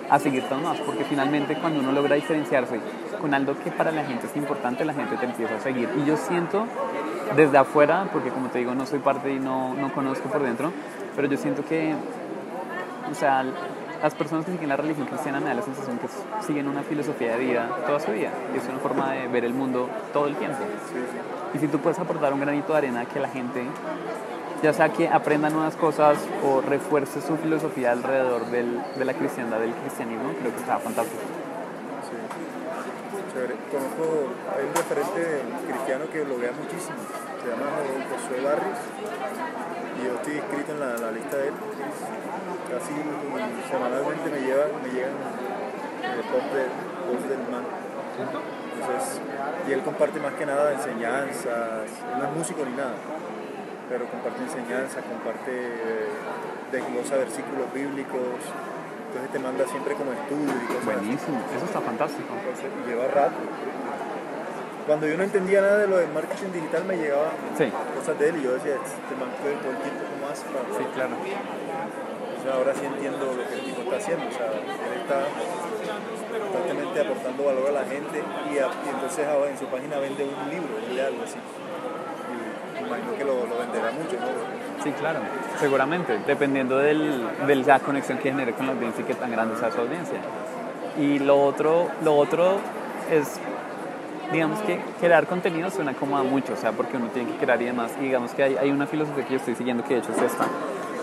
a 0.09 0.19
seguir 0.19 0.43
todos 0.43 0.61
más, 0.61 0.79
porque 0.79 1.03
finalmente 1.03 1.55
cuando 1.55 1.79
uno 1.79 1.91
logra 1.91 2.15
diferenciarse 2.15 2.79
con 3.19 3.33
algo 3.33 3.53
que 3.63 3.71
para 3.71 3.91
la 3.91 4.03
gente 4.03 4.27
es 4.27 4.35
importante, 4.35 4.83
la 4.85 4.93
gente 4.93 5.17
te 5.17 5.25
empieza 5.25 5.55
a 5.55 5.59
seguir. 5.59 5.89
Y 5.97 6.05
yo 6.05 6.17
siento 6.17 6.65
desde 7.35 7.57
afuera, 7.57 8.07
porque 8.11 8.29
como 8.29 8.49
te 8.49 8.59
digo, 8.59 8.73
no 8.73 8.85
soy 8.85 8.99
parte 8.99 9.31
y 9.31 9.39
no, 9.39 9.73
no 9.75 9.93
conozco 9.93 10.29
por 10.29 10.41
dentro, 10.41 10.71
pero 11.15 11.27
yo 11.27 11.37
siento 11.37 11.63
que, 11.63 11.93
o 13.09 13.13
sea, 13.13 13.45
las 14.01 14.15
personas 14.15 14.45
que 14.45 14.53
siguen 14.53 14.69
la 14.69 14.77
religión 14.77 15.07
cristiana 15.07 15.39
me 15.39 15.47
da 15.47 15.55
la 15.55 15.61
sensación 15.61 15.99
que 15.99 16.07
siguen 16.45 16.67
una 16.67 16.83
filosofía 16.83 17.35
de 17.35 17.39
vida 17.39 17.69
toda 17.85 17.99
su 17.99 18.11
vida, 18.11 18.31
y 18.53 18.57
es 18.57 18.67
una 18.67 18.79
forma 18.79 19.11
de 19.11 19.27
ver 19.27 19.45
el 19.45 19.53
mundo 19.53 19.89
todo 20.13 20.27
el 20.27 20.35
tiempo. 20.35 20.57
Y 21.53 21.59
si 21.59 21.67
tú 21.67 21.79
puedes 21.79 21.99
aportar 21.99 22.33
un 22.33 22.39
granito 22.39 22.71
de 22.71 22.77
arena 22.77 23.05
que 23.05 23.19
la 23.19 23.27
gente 23.27 23.63
ya 24.61 24.73
sea 24.73 24.89
que 24.89 25.07
aprenda 25.07 25.49
nuevas 25.49 25.75
cosas 25.75 26.17
o 26.45 26.61
refuerce 26.61 27.21
su 27.21 27.37
filosofía 27.37 27.91
alrededor 27.91 28.45
del, 28.47 28.79
de 28.97 29.05
la 29.05 29.13
cristiandad, 29.13 29.59
del 29.59 29.73
cristianismo, 29.73 30.31
creo 30.39 30.51
que 30.53 30.59
está 30.59 30.77
fantástico. 30.79 31.21
Sí. 32.09 32.17
Chévere. 33.33 33.55
Conozco, 33.71 34.33
hay 34.51 34.65
un 34.67 34.75
referente 34.75 35.41
cristiano 35.67 36.05
que 36.11 36.21
bloguea 36.23 36.51
muchísimo, 36.51 36.97
se 37.43 37.49
llama 37.49 37.65
Jo- 37.77 38.03
Josué 38.09 38.41
Barris, 38.43 38.79
y 39.99 40.05
yo 40.07 40.13
estoy 40.15 40.33
inscrito 40.35 40.71
en 40.73 40.79
la, 40.79 41.11
lista 41.11 41.37
de 41.37 41.47
él. 41.49 41.53
Casi 42.69 42.93
semanalmente 43.69 44.29
me, 44.29 44.39
lleva, 44.41 44.65
me 44.83 44.89
llegan 44.89 45.13
eh, 45.13 46.23
posts 46.31 46.53
de, 46.53 46.63
posts 47.07 47.29
del 47.29 47.43
man. 47.49 47.63
Y 49.67 49.71
él 49.71 49.81
comparte 49.83 50.19
más 50.19 50.33
que 50.33 50.45
nada 50.45 50.73
enseñanzas, 50.73 51.87
no 52.17 52.23
es 52.25 52.31
músico 52.35 52.65
ni 52.65 52.75
nada, 52.75 52.93
pero 53.89 54.05
comparte 54.05 54.39
enseñanzas, 54.45 55.01
comparte, 55.03 55.49
eh, 55.49 56.07
desglosa 56.71 57.17
versículos 57.17 57.65
bíblicos, 57.73 58.37
entonces 59.09 59.29
te 59.33 59.39
manda 59.39 59.65
siempre 59.65 59.95
como 59.97 60.13
estudios 60.13 60.53
y 60.53 60.65
cosas 60.69 60.85
así. 60.85 61.01
Buenísimo, 61.01 61.37
eso 61.57 61.65
está 61.65 61.81
fantástico. 61.81 62.29
Entonces, 62.29 62.69
y 62.69 62.81
lleva 62.89 63.07
rato. 63.09 63.41
Cuando 64.85 65.05
yo 65.05 65.17
no 65.17 65.23
entendía 65.23 65.61
nada 65.61 65.77
de 65.77 65.87
lo 65.87 65.97
de 65.97 66.07
marketing 66.07 66.49
digital, 66.53 66.85
me 66.85 66.97
llegaban 66.97 67.29
Sí, 67.57 67.69
cosas 67.97 68.17
de 68.17 68.29
él 68.29 68.37
y 68.37 68.41
yo 68.43 68.53
decía, 68.53 68.73
este 68.77 69.13
man 69.17 69.29
todo 69.41 69.53
todo 69.61 69.71
el 69.73 69.81
tiempo, 69.85 70.01
¿cómo 70.13 70.25
hace 70.33 70.45
para...? 70.49 70.65
sí, 70.77 70.83
claro. 70.93 71.13
O 71.17 72.41
sea, 72.41 72.53
ahora 72.57 72.73
sí 72.73 72.85
entiendo 72.85 73.25
lo 73.37 73.43
que 73.49 73.53
el 73.53 73.63
tipo 73.69 73.81
está 73.85 73.97
haciendo. 73.97 74.25
O 74.25 74.31
sea, 74.33 74.47
él 74.49 75.01
está 75.01 75.17
constantemente 76.41 76.97
aportando 77.01 77.43
valor 77.43 77.67
a 77.69 77.71
la 77.81 77.85
gente 77.85 78.17
y, 78.49 78.57
a- 78.57 78.69
y 78.85 78.87
entonces 78.89 79.27
ahora 79.27 79.49
en 79.51 79.57
su 79.59 79.65
página 79.65 79.99
vende 79.99 80.23
un 80.25 80.49
libro, 80.49 80.73
vende 80.81 81.01
algo 81.01 81.21
así. 81.23 81.37
Imagino 82.89 83.15
que 83.15 83.23
lo, 83.23 83.45
lo 83.45 83.57
venderá 83.59 83.91
mucho, 83.91 84.15
¿no? 84.19 84.83
Sí, 84.83 84.91
claro, 84.93 85.19
seguramente, 85.59 86.19
dependiendo 86.25 86.77
del, 86.77 87.23
de 87.45 87.55
la 87.55 87.79
conexión 87.79 88.17
que 88.17 88.29
genere 88.29 88.53
con 88.53 88.65
la 88.65 88.73
audiencia 88.73 89.03
y 89.03 89.05
qué 89.05 89.13
tan 89.13 89.29
grande 89.29 89.55
sea 89.57 89.71
su 89.71 89.79
audiencia. 89.79 90.19
Y 90.97 91.19
lo 91.19 91.39
otro, 91.39 91.87
lo 92.03 92.15
otro 92.15 92.57
es, 93.11 93.39
digamos 94.31 94.59
que 94.61 94.79
crear 94.99 95.27
contenido 95.27 95.69
suena 95.69 95.93
como 95.93 96.17
a 96.17 96.23
mucho, 96.23 96.53
o 96.53 96.57
sea, 96.57 96.71
porque 96.71 96.97
uno 96.97 97.07
tiene 97.07 97.31
que 97.31 97.37
crear 97.37 97.61
y 97.61 97.65
demás. 97.65 97.91
Y 97.99 98.05
digamos 98.05 98.31
que 98.31 98.43
hay, 98.43 98.57
hay 98.57 98.71
una 98.71 98.87
filosofía 98.87 99.23
que 99.23 99.33
yo 99.33 99.37
estoy 99.37 99.55
siguiendo 99.55 99.83
que 99.83 99.93
de 99.95 99.99
hecho 99.99 100.11
es 100.13 100.21
esta, 100.23 100.45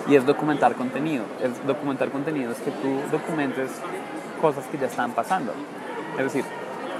y 0.08 0.14
es 0.16 0.26
documentar 0.26 0.74
contenido. 0.74 1.24
Es 1.42 1.66
documentar 1.66 2.10
contenido 2.10 2.52
es 2.52 2.58
que 2.58 2.70
tú 2.70 3.00
documentes 3.10 3.70
cosas 4.40 4.64
que 4.66 4.78
ya 4.78 4.86
están 4.86 5.12
pasando. 5.12 5.52
Es 6.18 6.24
decir, 6.24 6.44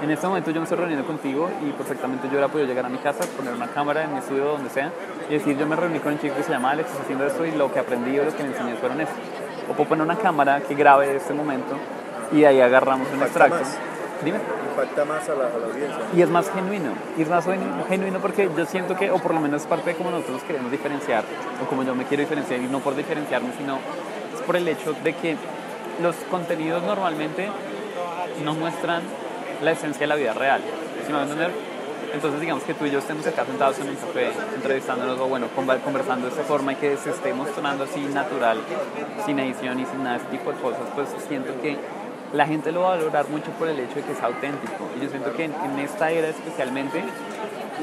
en 0.01 0.11
este 0.11 0.27
momento 0.27 0.51
yo 0.51 0.59
me 0.59 0.63
estoy 0.65 0.77
reuniendo 0.77 1.05
contigo 1.05 1.49
y 1.65 1.71
perfectamente 1.71 2.27
yo 2.27 2.31
hubiera 2.33 2.47
podido 2.47 2.67
llegar 2.67 2.85
a 2.85 2.89
mi 2.89 2.97
casa, 2.99 3.23
poner 3.35 3.53
una 3.53 3.67
cámara 3.67 4.03
en 4.03 4.13
mi 4.13 4.19
estudio, 4.19 4.45
donde 4.45 4.69
sea, 4.69 4.91
y 5.29 5.33
decir, 5.33 5.57
yo 5.57 5.65
me 5.67 5.75
reuní 5.75 5.99
con 5.99 6.13
un 6.13 6.19
chico 6.19 6.35
que 6.35 6.43
se 6.43 6.51
llama 6.51 6.71
Alex, 6.71 6.89
haciendo 7.01 7.25
esto 7.25 7.45
y 7.45 7.51
lo 7.51 7.71
que 7.71 7.79
aprendí 7.79 8.17
o 8.19 8.25
lo 8.25 8.35
que 8.35 8.43
me 8.43 8.49
enseñó 8.49 8.75
fueron 8.77 9.01
esto. 9.01 9.15
O 9.69 9.73
puedo 9.73 9.89
poner 9.89 10.05
una 10.05 10.15
cámara 10.17 10.61
que 10.61 10.75
grabe 10.75 11.15
este 11.15 11.33
momento 11.33 11.75
y 12.31 12.41
de 12.41 12.47
ahí 12.47 12.61
agarramos 12.61 13.07
un 13.13 13.21
extracto. 13.21 13.57
más. 13.59 13.77
Dime. 14.23 14.39
Impacta 14.71 15.05
más 15.05 15.27
a 15.29 15.35
la, 15.35 15.45
a 15.45 15.57
la 15.59 15.65
audiencia. 15.67 15.99
Y 16.15 16.21
es 16.21 16.29
más 16.29 16.49
genuino, 16.51 16.91
y 17.17 17.21
es 17.23 17.29
más 17.29 17.45
genu- 17.47 17.85
genuino 17.87 18.19
porque 18.19 18.49
yo 18.55 18.65
siento 18.65 18.95
que, 18.95 19.11
o 19.11 19.17
por 19.17 19.33
lo 19.33 19.39
menos 19.39 19.61
es 19.61 19.67
parte 19.67 19.91
de 19.91 19.95
cómo 19.95 20.09
nosotros 20.11 20.41
queremos 20.43 20.71
diferenciar, 20.71 21.23
o 21.63 21.67
como 21.67 21.83
yo 21.83 21.93
me 21.95 22.03
quiero 22.05 22.21
diferenciar, 22.21 22.59
y 22.59 22.67
no 22.67 22.79
por 22.79 22.95
diferenciarme, 22.95 23.49
sino 23.57 23.75
es 24.35 24.41
por 24.41 24.55
el 24.55 24.67
hecho 24.67 24.93
de 25.03 25.13
que 25.13 25.35
los 26.01 26.15
contenidos 26.31 26.83
normalmente 26.83 27.49
no 28.43 28.53
muestran 28.55 29.01
la 29.63 29.71
esencia 29.71 30.01
de 30.01 30.07
la 30.07 30.15
vida 30.15 30.33
real. 30.33 30.61
¿Sí 31.05 31.11
me 31.11 31.19
a 31.19 31.23
entender? 31.23 31.51
Entonces 32.13 32.39
digamos 32.39 32.63
que 32.63 32.73
tú 32.73 32.85
y 32.85 32.91
yo 32.91 32.99
estemos 32.99 33.27
acá 33.27 33.45
sentados 33.45 33.79
en 33.79 33.89
un 33.89 33.95
café 33.95 34.29
entrevistándonos 34.55 35.19
o 35.19 35.27
bueno, 35.27 35.47
conver- 35.55 35.81
conversando 35.81 36.27
de 36.27 36.31
esta 36.31 36.43
forma 36.43 36.71
y 36.73 36.75
que 36.75 36.95
se 36.97 37.09
esté 37.09 37.33
mostrando 37.33 37.83
así 37.83 37.99
natural, 37.99 38.59
sin 39.25 39.37
edición 39.39 39.79
y 39.79 39.85
sin 39.85 40.03
nada 40.03 40.17
de 40.17 40.23
ese 40.23 40.31
tipo 40.31 40.51
de 40.51 40.57
cosas, 40.59 40.81
pues 40.95 41.09
siento 41.27 41.51
que 41.61 41.77
la 42.33 42.45
gente 42.47 42.71
lo 42.71 42.81
va 42.81 42.93
a 42.93 42.95
valorar 42.97 43.27
mucho 43.29 43.51
por 43.51 43.67
el 43.67 43.79
hecho 43.79 43.95
de 43.95 44.03
que 44.03 44.13
es 44.13 44.21
auténtico. 44.23 44.87
Y 44.97 45.03
yo 45.03 45.09
siento 45.09 45.33
que 45.33 45.45
en, 45.45 45.53
esta 45.79 46.09
era 46.11 46.29
especialmente 46.29 47.03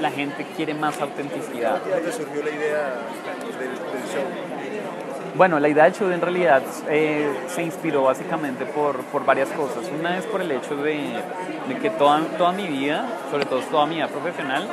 la 0.01 0.11
gente 0.11 0.47
quiere 0.57 0.75
más 0.75 1.01
autenticidad. 1.01 1.81
¿Cómo 1.83 1.95
te 1.97 2.13
surgió 2.13 2.43
la 2.43 2.51
idea 2.51 2.95
del 3.59 3.71
show? 4.13 5.04
Bueno, 5.37 5.59
la 5.59 5.69
idea 5.69 5.83
del 5.83 5.93
show 5.95 6.09
en 6.13 6.21
realidad 6.21 6.63
eh, 6.89 7.29
se 7.49 7.65
inspiró 7.65 8.05
básicamente 8.05 8.67
por, 8.67 8.99
por, 9.07 9.27
varias 9.27 9.49
cosas. 9.49 9.91
Una 9.99 10.17
es 10.17 10.25
por 10.27 10.41
el 10.41 10.53
hecho 10.53 10.77
de, 10.77 11.21
de, 11.69 11.79
que 11.83 11.91
toda, 11.91 12.21
toda 12.39 12.53
mi 12.53 12.69
vida, 12.69 13.05
sobre 13.33 13.45
todo 13.45 13.59
toda 13.63 13.85
mi 13.87 13.97
vida 13.97 14.07
profesional, 14.07 14.69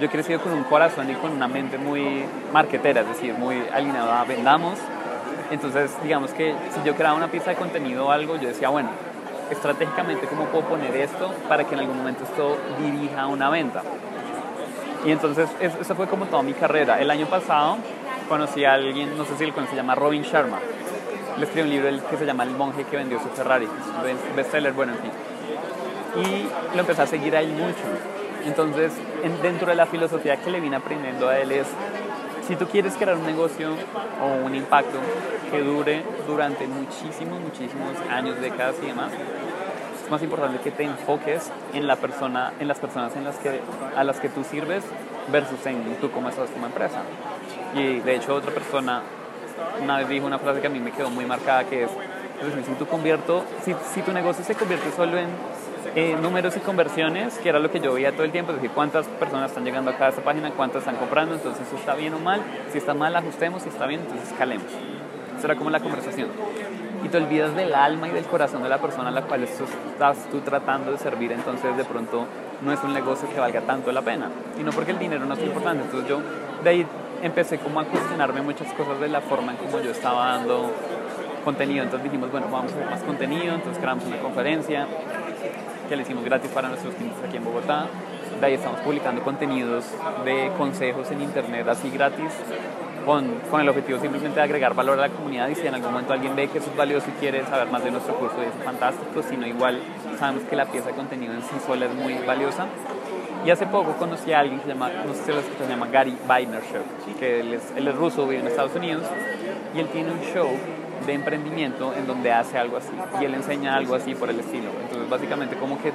yo 0.00 0.06
he 0.06 0.08
crecido 0.08 0.40
con 0.40 0.54
un 0.54 0.64
corazón 0.64 1.10
y 1.10 1.14
con 1.16 1.32
una 1.32 1.48
mente 1.48 1.76
muy 1.76 2.24
marquetera, 2.50 3.02
es 3.02 3.08
decir, 3.08 3.34
muy 3.34 3.62
alineada 3.70 4.22
a 4.22 4.24
vendamos. 4.24 4.78
Entonces, 5.50 5.90
digamos 6.02 6.30
que 6.30 6.54
si 6.70 6.82
yo 6.82 6.94
creaba 6.94 7.14
una 7.14 7.28
pieza 7.28 7.50
de 7.50 7.56
contenido 7.56 8.06
o 8.06 8.10
algo, 8.10 8.36
yo 8.36 8.48
decía, 8.48 8.70
bueno, 8.70 8.88
estratégicamente 9.50 10.26
cómo 10.28 10.46
puedo 10.46 10.64
poner 10.64 10.96
esto 10.96 11.30
para 11.46 11.64
que 11.64 11.74
en 11.74 11.80
algún 11.80 11.98
momento 11.98 12.24
esto 12.24 12.56
dirija 12.80 13.20
a 13.20 13.26
una 13.26 13.50
venta. 13.50 13.82
Y 15.04 15.10
entonces, 15.10 15.50
esa 15.60 15.94
fue 15.94 16.06
como 16.06 16.24
toda 16.24 16.42
mi 16.42 16.54
carrera. 16.54 16.98
El 17.02 17.10
año 17.10 17.26
pasado 17.26 17.76
conocí 18.26 18.64
a 18.64 18.74
alguien, 18.74 19.16
no 19.16 19.24
sé 19.24 19.36
si 19.36 19.44
él 19.44 19.52
conoce, 19.52 19.72
se 19.72 19.76
llama 19.76 19.94
Robin 19.94 20.22
Sharma. 20.22 20.58
Le 21.38 21.44
escribió 21.44 21.64
un 21.64 21.70
libro 21.70 22.08
que 22.08 22.16
se 22.16 22.24
llama 22.24 22.44
El 22.44 22.50
monje 22.50 22.84
que 22.84 22.96
vendió 22.96 23.20
su 23.20 23.28
Ferrari, 23.28 23.68
bestseller, 24.34 24.72
bueno, 24.72 24.92
en 24.92 24.98
fin. 24.98 25.10
Y 26.24 26.74
lo 26.74 26.80
empecé 26.80 27.02
a 27.02 27.06
seguir 27.06 27.36
a 27.36 27.40
él 27.40 27.50
mucho. 27.52 27.84
Entonces, 28.44 28.92
dentro 29.42 29.68
de 29.68 29.74
la 29.74 29.86
filosofía 29.86 30.36
que 30.36 30.50
le 30.50 30.60
vine 30.60 30.76
aprendiendo 30.76 31.28
a 31.28 31.38
él 31.38 31.52
es, 31.52 31.66
si 32.46 32.54
tú 32.54 32.66
quieres 32.66 32.94
crear 32.94 33.16
un 33.16 33.26
negocio 33.26 33.70
o 34.22 34.44
un 34.46 34.54
impacto 34.54 34.98
que 35.50 35.60
dure 35.62 36.02
durante 36.26 36.66
muchísimos, 36.66 37.40
muchísimos 37.40 37.96
años, 38.08 38.40
décadas 38.40 38.76
y 38.82 38.86
demás, 38.86 39.10
es 40.04 40.10
más 40.10 40.22
importante 40.22 40.60
que 40.62 40.70
te 40.70 40.84
enfoques 40.84 41.50
en 41.74 41.88
la 41.88 41.96
persona, 41.96 42.52
en 42.60 42.68
las 42.68 42.78
personas 42.78 43.16
en 43.16 43.24
las 43.24 43.36
que, 43.38 43.60
a 43.96 44.04
las 44.04 44.20
que 44.20 44.28
tú 44.28 44.44
sirves 44.44 44.84
versus 45.32 45.66
en 45.66 45.96
tú 46.00 46.10
como 46.12 46.28
estás 46.28 46.48
como 46.50 46.66
empresa. 46.66 47.02
Y 47.74 48.00
de 48.00 48.16
hecho 48.16 48.34
otra 48.34 48.52
persona 48.52 49.02
una 49.82 49.98
vez 49.98 50.08
dijo 50.08 50.26
una 50.26 50.38
frase 50.38 50.60
que 50.60 50.66
a 50.66 50.70
mí 50.70 50.80
me 50.80 50.92
quedó 50.92 51.10
muy 51.10 51.24
marcada 51.24 51.64
que 51.64 51.84
es, 51.84 51.90
si 52.66 52.72
tu, 52.72 52.86
convierto, 52.86 53.44
si, 53.64 53.74
si 53.94 54.02
tu 54.02 54.12
negocio 54.12 54.44
se 54.44 54.54
convierte 54.54 54.90
solo 54.92 55.18
en 55.18 55.28
eh, 55.94 56.16
números 56.20 56.56
y 56.56 56.60
conversiones, 56.60 57.38
que 57.38 57.48
era 57.48 57.58
lo 57.58 57.70
que 57.70 57.80
yo 57.80 57.94
veía 57.94 58.12
todo 58.12 58.24
el 58.24 58.32
tiempo, 58.32 58.52
es 58.52 58.58
decir, 58.58 58.70
cuántas 58.74 59.06
personas 59.06 59.50
están 59.50 59.64
llegando 59.64 59.90
acá 59.90 60.06
a 60.06 60.08
esta 60.10 60.22
página, 60.22 60.50
cuántas 60.50 60.80
están 60.80 60.96
comprando, 60.96 61.34
entonces 61.34 61.66
está 61.72 61.94
bien 61.94 62.12
o 62.14 62.18
mal, 62.18 62.42
si 62.70 62.78
está 62.78 62.92
mal 62.92 63.16
ajustemos, 63.16 63.62
si 63.62 63.70
está 63.70 63.86
bien, 63.86 64.00
entonces 64.00 64.30
escalemos. 64.30 64.66
Esa 65.38 65.46
era 65.46 65.56
como 65.56 65.70
la 65.70 65.80
conversación. 65.80 66.28
Y 67.02 67.08
te 67.08 67.16
olvidas 67.16 67.54
del 67.54 67.74
alma 67.74 68.08
y 68.08 68.10
del 68.10 68.24
corazón 68.24 68.62
de 68.62 68.68
la 68.68 68.78
persona 68.78 69.08
a 69.08 69.12
la 69.12 69.22
cual 69.22 69.44
estás 69.44 70.18
tú 70.30 70.40
tratando 70.40 70.92
de 70.92 70.98
servir, 70.98 71.32
entonces 71.32 71.76
de 71.76 71.84
pronto 71.84 72.26
no 72.62 72.72
es 72.72 72.82
un 72.82 72.92
negocio 72.92 73.28
que 73.32 73.38
valga 73.38 73.60
tanto 73.62 73.92
la 73.92 74.02
pena. 74.02 74.28
Y 74.58 74.62
no 74.62 74.72
porque 74.72 74.90
el 74.90 74.98
dinero 74.98 75.24
no 75.24 75.34
es 75.34 75.42
importante, 75.42 75.84
entonces 75.84 76.08
yo 76.08 76.20
de 76.62 76.70
ahí 76.70 76.86
empecé 77.22 77.58
como 77.58 77.80
a 77.80 77.84
cuestionarme 77.84 78.42
muchas 78.42 78.72
cosas 78.74 79.00
de 79.00 79.08
la 79.08 79.20
forma 79.20 79.52
en 79.52 79.58
como 79.58 79.80
yo 79.80 79.90
estaba 79.90 80.28
dando 80.32 80.72
contenido. 81.44 81.84
Entonces 81.84 82.04
dijimos, 82.04 82.30
bueno, 82.30 82.48
vamos 82.50 82.72
a 82.72 82.74
hacer 82.74 82.90
más 82.90 83.02
contenido, 83.02 83.54
entonces 83.54 83.78
creamos 83.78 84.04
una 84.04 84.18
conferencia 84.18 84.86
que 85.88 85.96
le 85.96 86.02
hicimos 86.02 86.24
gratis 86.24 86.50
para 86.50 86.68
nuestros 86.68 86.94
clientes 86.94 87.22
aquí 87.24 87.36
en 87.36 87.44
Bogotá. 87.44 87.86
De 88.40 88.46
ahí 88.46 88.54
estamos 88.54 88.80
publicando 88.80 89.22
contenidos 89.22 89.84
de 90.24 90.50
consejos 90.58 91.10
en 91.10 91.22
internet 91.22 91.66
así 91.68 91.88
gratis 91.90 92.32
con, 93.06 93.38
con, 93.50 93.60
el 93.60 93.68
objetivo 93.68 94.00
simplemente 94.00 94.40
de 94.40 94.44
agregar 94.44 94.74
valor 94.74 94.98
a 94.98 95.02
la 95.02 95.08
comunidad 95.08 95.48
y 95.48 95.54
si 95.54 95.66
en 95.66 95.74
algún 95.74 95.92
momento 95.92 96.12
alguien 96.12 96.34
ve 96.34 96.48
que 96.48 96.58
eso 96.58 96.70
es 96.70 96.76
valioso 96.76 97.06
y 97.08 97.20
quiere 97.20 97.46
saber 97.46 97.70
más 97.70 97.84
de 97.84 97.92
nuestro 97.92 98.16
curso, 98.16 98.34
es 98.42 98.64
fantástico, 98.64 99.22
si 99.22 99.36
no 99.36 99.46
igual 99.46 99.80
sabemos 100.18 100.42
que 100.42 100.56
la 100.56 100.66
pieza 100.66 100.88
de 100.88 100.94
contenido 100.94 101.32
en 101.32 101.40
sí 101.42 101.54
sola 101.64 101.86
es 101.86 101.94
muy 101.94 102.14
valiosa 102.26 102.66
y 103.46 103.50
hace 103.50 103.64
poco 103.66 103.92
conocí 103.92 104.32
a 104.32 104.40
alguien 104.40 104.58
que 104.58 104.64
se 104.64 104.72
llama, 104.72 104.90
no 105.06 105.14
sé 105.14 105.22
si 105.22 105.30
lo 105.30 105.40
se 105.40 105.68
llama 105.68 105.86
Gary 105.86 106.18
Vaynerchuk, 106.26 107.16
que 107.16 107.40
él 107.40 107.54
es, 107.54 107.62
él 107.76 107.86
es 107.86 107.94
ruso, 107.94 108.26
vive 108.26 108.40
en 108.40 108.48
Estados 108.48 108.74
Unidos, 108.74 109.04
y 109.72 109.78
él 109.78 109.86
tiene 109.86 110.10
un 110.10 110.20
show 110.20 110.48
de 111.06 111.12
emprendimiento 111.12 111.94
en 111.94 112.08
donde 112.08 112.32
hace 112.32 112.58
algo 112.58 112.76
así, 112.76 112.90
y 113.20 113.24
él 113.24 113.34
enseña 113.34 113.76
algo 113.76 113.94
así 113.94 114.16
por 114.16 114.30
el 114.30 114.40
estilo. 114.40 114.70
Entonces, 114.82 115.08
básicamente, 115.08 115.54
como 115.56 115.80
que 115.80 115.92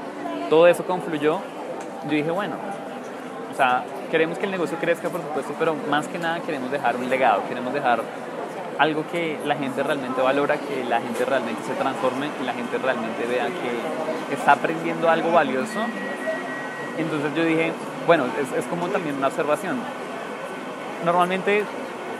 todo 0.49 0.65
eso 0.65 0.85
confluyó, 0.85 1.41
yo 2.05 2.11
dije, 2.11 2.31
bueno, 2.31 2.55
o 3.51 3.53
sea, 3.53 3.83
queremos 4.09 4.37
que 4.37 4.45
el 4.45 4.51
negocio 4.51 4.77
crezca, 4.79 5.09
por 5.09 5.21
supuesto, 5.21 5.53
pero 5.59 5.75
más 5.89 6.07
que 6.07 6.19
nada 6.19 6.39
queremos 6.39 6.71
dejar 6.71 6.95
un 6.95 7.09
legado, 7.09 7.43
queremos 7.49 7.73
dejar 7.73 7.99
algo 8.77 9.03
que 9.11 9.37
la 9.45 9.57
gente 9.57 9.83
realmente 9.83 10.21
valora, 10.21 10.55
que 10.55 10.85
la 10.85 11.01
gente 11.01 11.25
realmente 11.25 11.61
se 11.63 11.73
transforme, 11.73 12.29
que 12.39 12.45
la 12.45 12.53
gente 12.53 12.77
realmente 12.77 13.25
vea 13.27 13.47
que 13.47 14.33
está 14.33 14.53
aprendiendo 14.53 15.09
algo 15.09 15.33
valioso 15.33 15.81
entonces 17.01 17.33
yo 17.35 17.43
dije, 17.43 17.71
bueno, 18.07 18.25
es, 18.41 18.57
es 18.57 18.65
como 18.65 18.87
también 18.87 19.15
una 19.15 19.27
observación. 19.27 19.77
Normalmente 21.05 21.63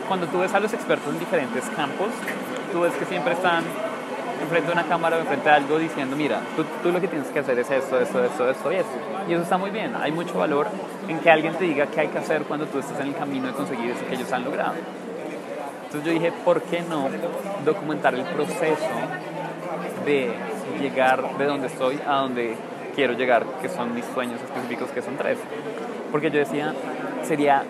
cuando 0.08 0.26
tú 0.26 0.40
ves 0.40 0.52
a 0.54 0.60
los 0.60 0.72
expertos 0.72 1.12
en 1.12 1.18
diferentes 1.18 1.64
campos, 1.76 2.08
tú 2.72 2.80
ves 2.80 2.92
que 2.94 3.04
siempre 3.04 3.32
están 3.32 3.64
enfrente 4.42 4.66
de 4.66 4.72
una 4.72 4.84
cámara 4.84 5.16
o 5.16 5.20
enfrente 5.20 5.48
de 5.48 5.54
algo 5.54 5.78
diciendo, 5.78 6.16
mira, 6.16 6.40
tú, 6.56 6.64
tú, 6.82 6.90
lo 6.90 7.00
que 7.00 7.08
tienes 7.08 7.28
que 7.28 7.38
hacer 7.38 7.58
es 7.58 7.70
esto, 7.70 8.00
esto, 8.00 8.24
esto, 8.24 8.50
esto 8.50 8.72
y 8.72 8.76
esto. 8.76 8.92
Y 9.28 9.32
eso 9.32 9.42
está 9.42 9.56
muy 9.56 9.70
bien. 9.70 9.94
Hay 9.94 10.12
mucho 10.12 10.38
valor 10.38 10.66
en 11.08 11.18
que 11.20 11.30
alguien 11.30 11.54
te 11.54 11.64
diga 11.64 11.86
qué 11.86 12.00
hay 12.00 12.08
que 12.08 12.18
hacer 12.18 12.42
cuando 12.42 12.66
tú 12.66 12.78
estás 12.78 12.98
en 13.00 13.08
el 13.08 13.14
camino 13.14 13.46
de 13.46 13.52
conseguir 13.52 13.90
eso 13.90 14.06
que 14.06 14.14
ellos 14.14 14.32
han 14.32 14.44
logrado. 14.44 14.74
Entonces 15.84 16.04
yo 16.04 16.12
dije, 16.12 16.32
¿por 16.44 16.62
qué 16.62 16.82
no 16.82 17.08
documentar 17.64 18.14
el 18.14 18.24
proceso 18.24 18.88
de 20.04 20.32
llegar 20.80 21.38
de 21.38 21.44
donde 21.44 21.66
estoy 21.68 22.00
a 22.06 22.16
donde 22.16 22.56
quiero 22.94 23.14
llegar, 23.14 23.44
que 23.60 23.68
son 23.68 23.94
mis 23.94 24.04
sueños 24.06 24.40
específicos, 24.42 24.90
que 24.90 25.02
son 25.02 25.16
tres. 25.16 25.38
Porque 26.10 26.30
yo 26.30 26.38
decía, 26.38 26.74
sería 27.24 27.64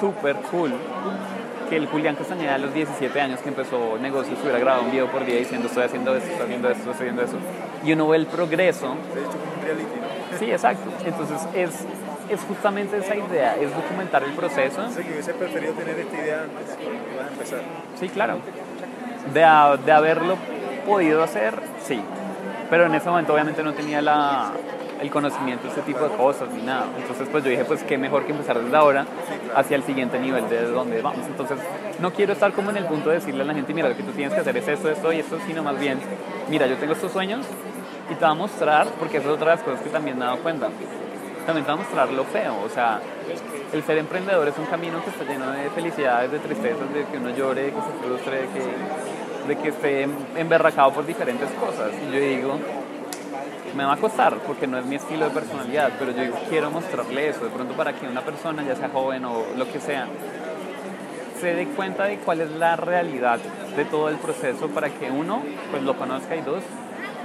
súper 0.00 0.36
cool 0.50 0.72
que 1.68 1.76
el 1.76 1.86
Julián 1.86 2.16
Castañeda 2.16 2.56
a 2.56 2.58
los 2.58 2.74
17 2.74 3.20
años 3.20 3.40
que 3.40 3.48
empezó 3.48 3.98
negocios 3.98 4.38
hubiera 4.42 4.58
grabado 4.58 4.84
un 4.84 4.90
video 4.90 5.10
por 5.10 5.24
día 5.24 5.36
diciendo 5.36 5.68
estoy 5.68 5.84
haciendo 5.84 6.14
esto, 6.14 6.30
estoy 6.30 6.44
haciendo 6.46 6.68
esto, 6.68 6.90
estoy 6.90 7.08
haciendo 7.08 7.22
eso. 7.22 7.36
Y 7.84 7.92
uno 7.92 8.08
ve 8.08 8.18
el 8.18 8.26
progreso. 8.26 8.94
Sí, 10.38 10.50
exacto. 10.50 10.90
Entonces 11.04 11.46
es, 11.54 11.86
es 12.28 12.40
justamente 12.42 12.98
esa 12.98 13.16
idea, 13.16 13.56
es 13.56 13.74
documentar 13.74 14.24
el 14.24 14.32
proceso. 14.32 14.88
Sí, 14.90 15.02
que 15.02 15.12
hubiese 15.12 15.34
preferido 15.34 15.72
tener 15.74 15.98
esta 15.98 16.16
idea 16.16 16.42
antes, 16.42 16.76
vas 17.16 17.26
a 17.26 17.32
empezar. 17.32 17.60
Sí, 17.98 18.08
claro. 18.08 18.38
De, 19.32 19.40
de 19.84 19.92
haberlo 19.92 20.36
podido 20.86 21.22
hacer, 21.22 21.54
sí 21.86 22.02
pero 22.70 22.86
en 22.86 22.94
ese 22.94 23.08
momento 23.08 23.32
obviamente 23.32 23.62
no 23.62 23.72
tenía 23.72 24.00
la, 24.02 24.52
el 25.00 25.10
conocimiento 25.10 25.64
de 25.64 25.68
este 25.70 25.82
tipo 25.82 26.04
de 26.08 26.16
cosas 26.16 26.48
ni 26.50 26.62
nada. 26.62 26.86
Entonces 26.98 27.28
pues 27.30 27.44
yo 27.44 27.50
dije, 27.50 27.64
pues 27.64 27.82
qué 27.82 27.98
mejor 27.98 28.24
que 28.24 28.32
empezar 28.32 28.58
desde 28.58 28.76
ahora 28.76 29.06
hacia 29.54 29.76
el 29.76 29.82
siguiente 29.82 30.18
nivel 30.18 30.48
de 30.48 30.62
donde 30.70 31.02
vamos. 31.02 31.26
Entonces 31.26 31.58
no 32.00 32.12
quiero 32.12 32.32
estar 32.32 32.52
como 32.52 32.70
en 32.70 32.76
el 32.78 32.86
punto 32.86 33.10
de 33.10 33.16
decirle 33.16 33.42
a 33.42 33.46
la 33.46 33.54
gente, 33.54 33.74
mira, 33.74 33.88
lo 33.88 33.96
que 33.96 34.02
tú 34.02 34.12
tienes 34.12 34.34
que 34.34 34.40
hacer 34.40 34.56
es 34.56 34.68
esto, 34.68 34.90
esto 34.90 35.12
y 35.12 35.20
esto, 35.20 35.38
sino 35.46 35.62
más 35.62 35.78
bien, 35.78 35.98
mira, 36.48 36.66
yo 36.66 36.76
tengo 36.76 36.92
estos 36.92 37.12
sueños 37.12 37.46
y 38.10 38.14
te 38.14 38.20
voy 38.20 38.30
a 38.30 38.34
mostrar, 38.34 38.86
porque 38.98 39.18
eso 39.18 39.28
es 39.28 39.34
otra 39.34 39.50
de 39.50 39.56
las 39.56 39.64
cosas 39.64 39.80
que 39.80 39.90
también 39.90 40.18
me 40.18 40.24
he 40.24 40.26
dado 40.26 40.40
cuenta, 40.40 40.68
también 41.46 41.64
te 41.64 41.72
voy 41.72 41.80
a 41.80 41.84
mostrar 41.84 42.10
lo 42.10 42.24
feo, 42.24 42.56
o 42.64 42.68
sea, 42.68 43.00
el 43.72 43.82
ser 43.82 43.98
emprendedor 43.98 44.46
es 44.48 44.58
un 44.58 44.66
camino 44.66 45.02
que 45.02 45.10
está 45.10 45.24
lleno 45.24 45.50
de 45.50 45.70
felicidades, 45.70 46.30
de 46.30 46.38
tristezas, 46.38 46.92
de 46.92 47.04
que 47.04 47.18
uno 47.18 47.30
llore, 47.30 47.62
de 47.62 47.70
que 47.70 47.80
se 47.80 48.06
frustre, 48.06 48.36
de 48.42 48.48
que 48.48 48.62
de 49.46 49.56
que 49.56 49.68
esté 49.68 50.08
emberracado 50.36 50.92
por 50.92 51.06
diferentes 51.06 51.50
cosas. 51.52 51.90
Y 52.08 52.12
yo 52.12 52.20
digo, 52.20 52.58
me 53.76 53.84
va 53.84 53.94
a 53.94 53.96
costar 53.96 54.36
porque 54.46 54.66
no 54.66 54.78
es 54.78 54.86
mi 54.86 54.96
estilo 54.96 55.24
de 55.26 55.30
personalidad, 55.30 55.92
pero 55.98 56.12
yo 56.12 56.22
digo, 56.22 56.36
quiero 56.48 56.70
mostrarle 56.70 57.28
eso, 57.28 57.44
de 57.44 57.50
pronto 57.50 57.74
para 57.74 57.92
que 57.92 58.06
una 58.06 58.22
persona, 58.22 58.62
ya 58.62 58.76
sea 58.76 58.88
joven 58.88 59.24
o 59.24 59.44
lo 59.56 59.70
que 59.70 59.80
sea, 59.80 60.06
se 61.40 61.54
dé 61.54 61.66
cuenta 61.68 62.04
de 62.04 62.18
cuál 62.18 62.40
es 62.40 62.50
la 62.52 62.76
realidad 62.76 63.38
de 63.76 63.84
todo 63.84 64.08
el 64.08 64.16
proceso 64.16 64.68
para 64.68 64.90
que 64.90 65.10
uno, 65.10 65.42
pues 65.70 65.82
lo 65.82 65.96
conozca 65.96 66.36
y 66.36 66.40
dos, 66.40 66.62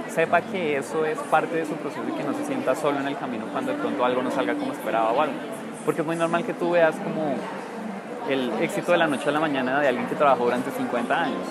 sepa 0.08 0.42
que 0.42 0.76
eso 0.76 1.04
es 1.04 1.18
parte 1.30 1.56
de 1.56 1.66
su 1.66 1.74
proceso 1.74 2.02
y 2.08 2.12
que 2.12 2.24
no 2.24 2.34
se 2.34 2.44
sienta 2.44 2.74
solo 2.74 2.98
en 2.98 3.06
el 3.06 3.16
camino 3.16 3.46
cuando 3.52 3.72
de 3.72 3.78
pronto 3.78 4.04
algo 4.04 4.22
no 4.22 4.30
salga 4.30 4.54
como 4.54 4.72
esperaba 4.72 5.12
o 5.12 5.20
algo. 5.22 5.34
Porque 5.84 6.00
es 6.00 6.06
muy 6.06 6.16
normal 6.16 6.44
que 6.44 6.52
tú 6.52 6.72
veas 6.72 6.96
como 6.96 7.34
el 8.28 8.52
éxito 8.60 8.92
de 8.92 8.98
la 8.98 9.06
noche 9.06 9.28
a 9.28 9.32
la 9.32 9.40
mañana 9.40 9.80
de 9.80 9.88
alguien 9.88 10.06
que 10.06 10.16
trabajó 10.16 10.44
durante 10.44 10.70
50 10.70 11.22
años 11.22 11.46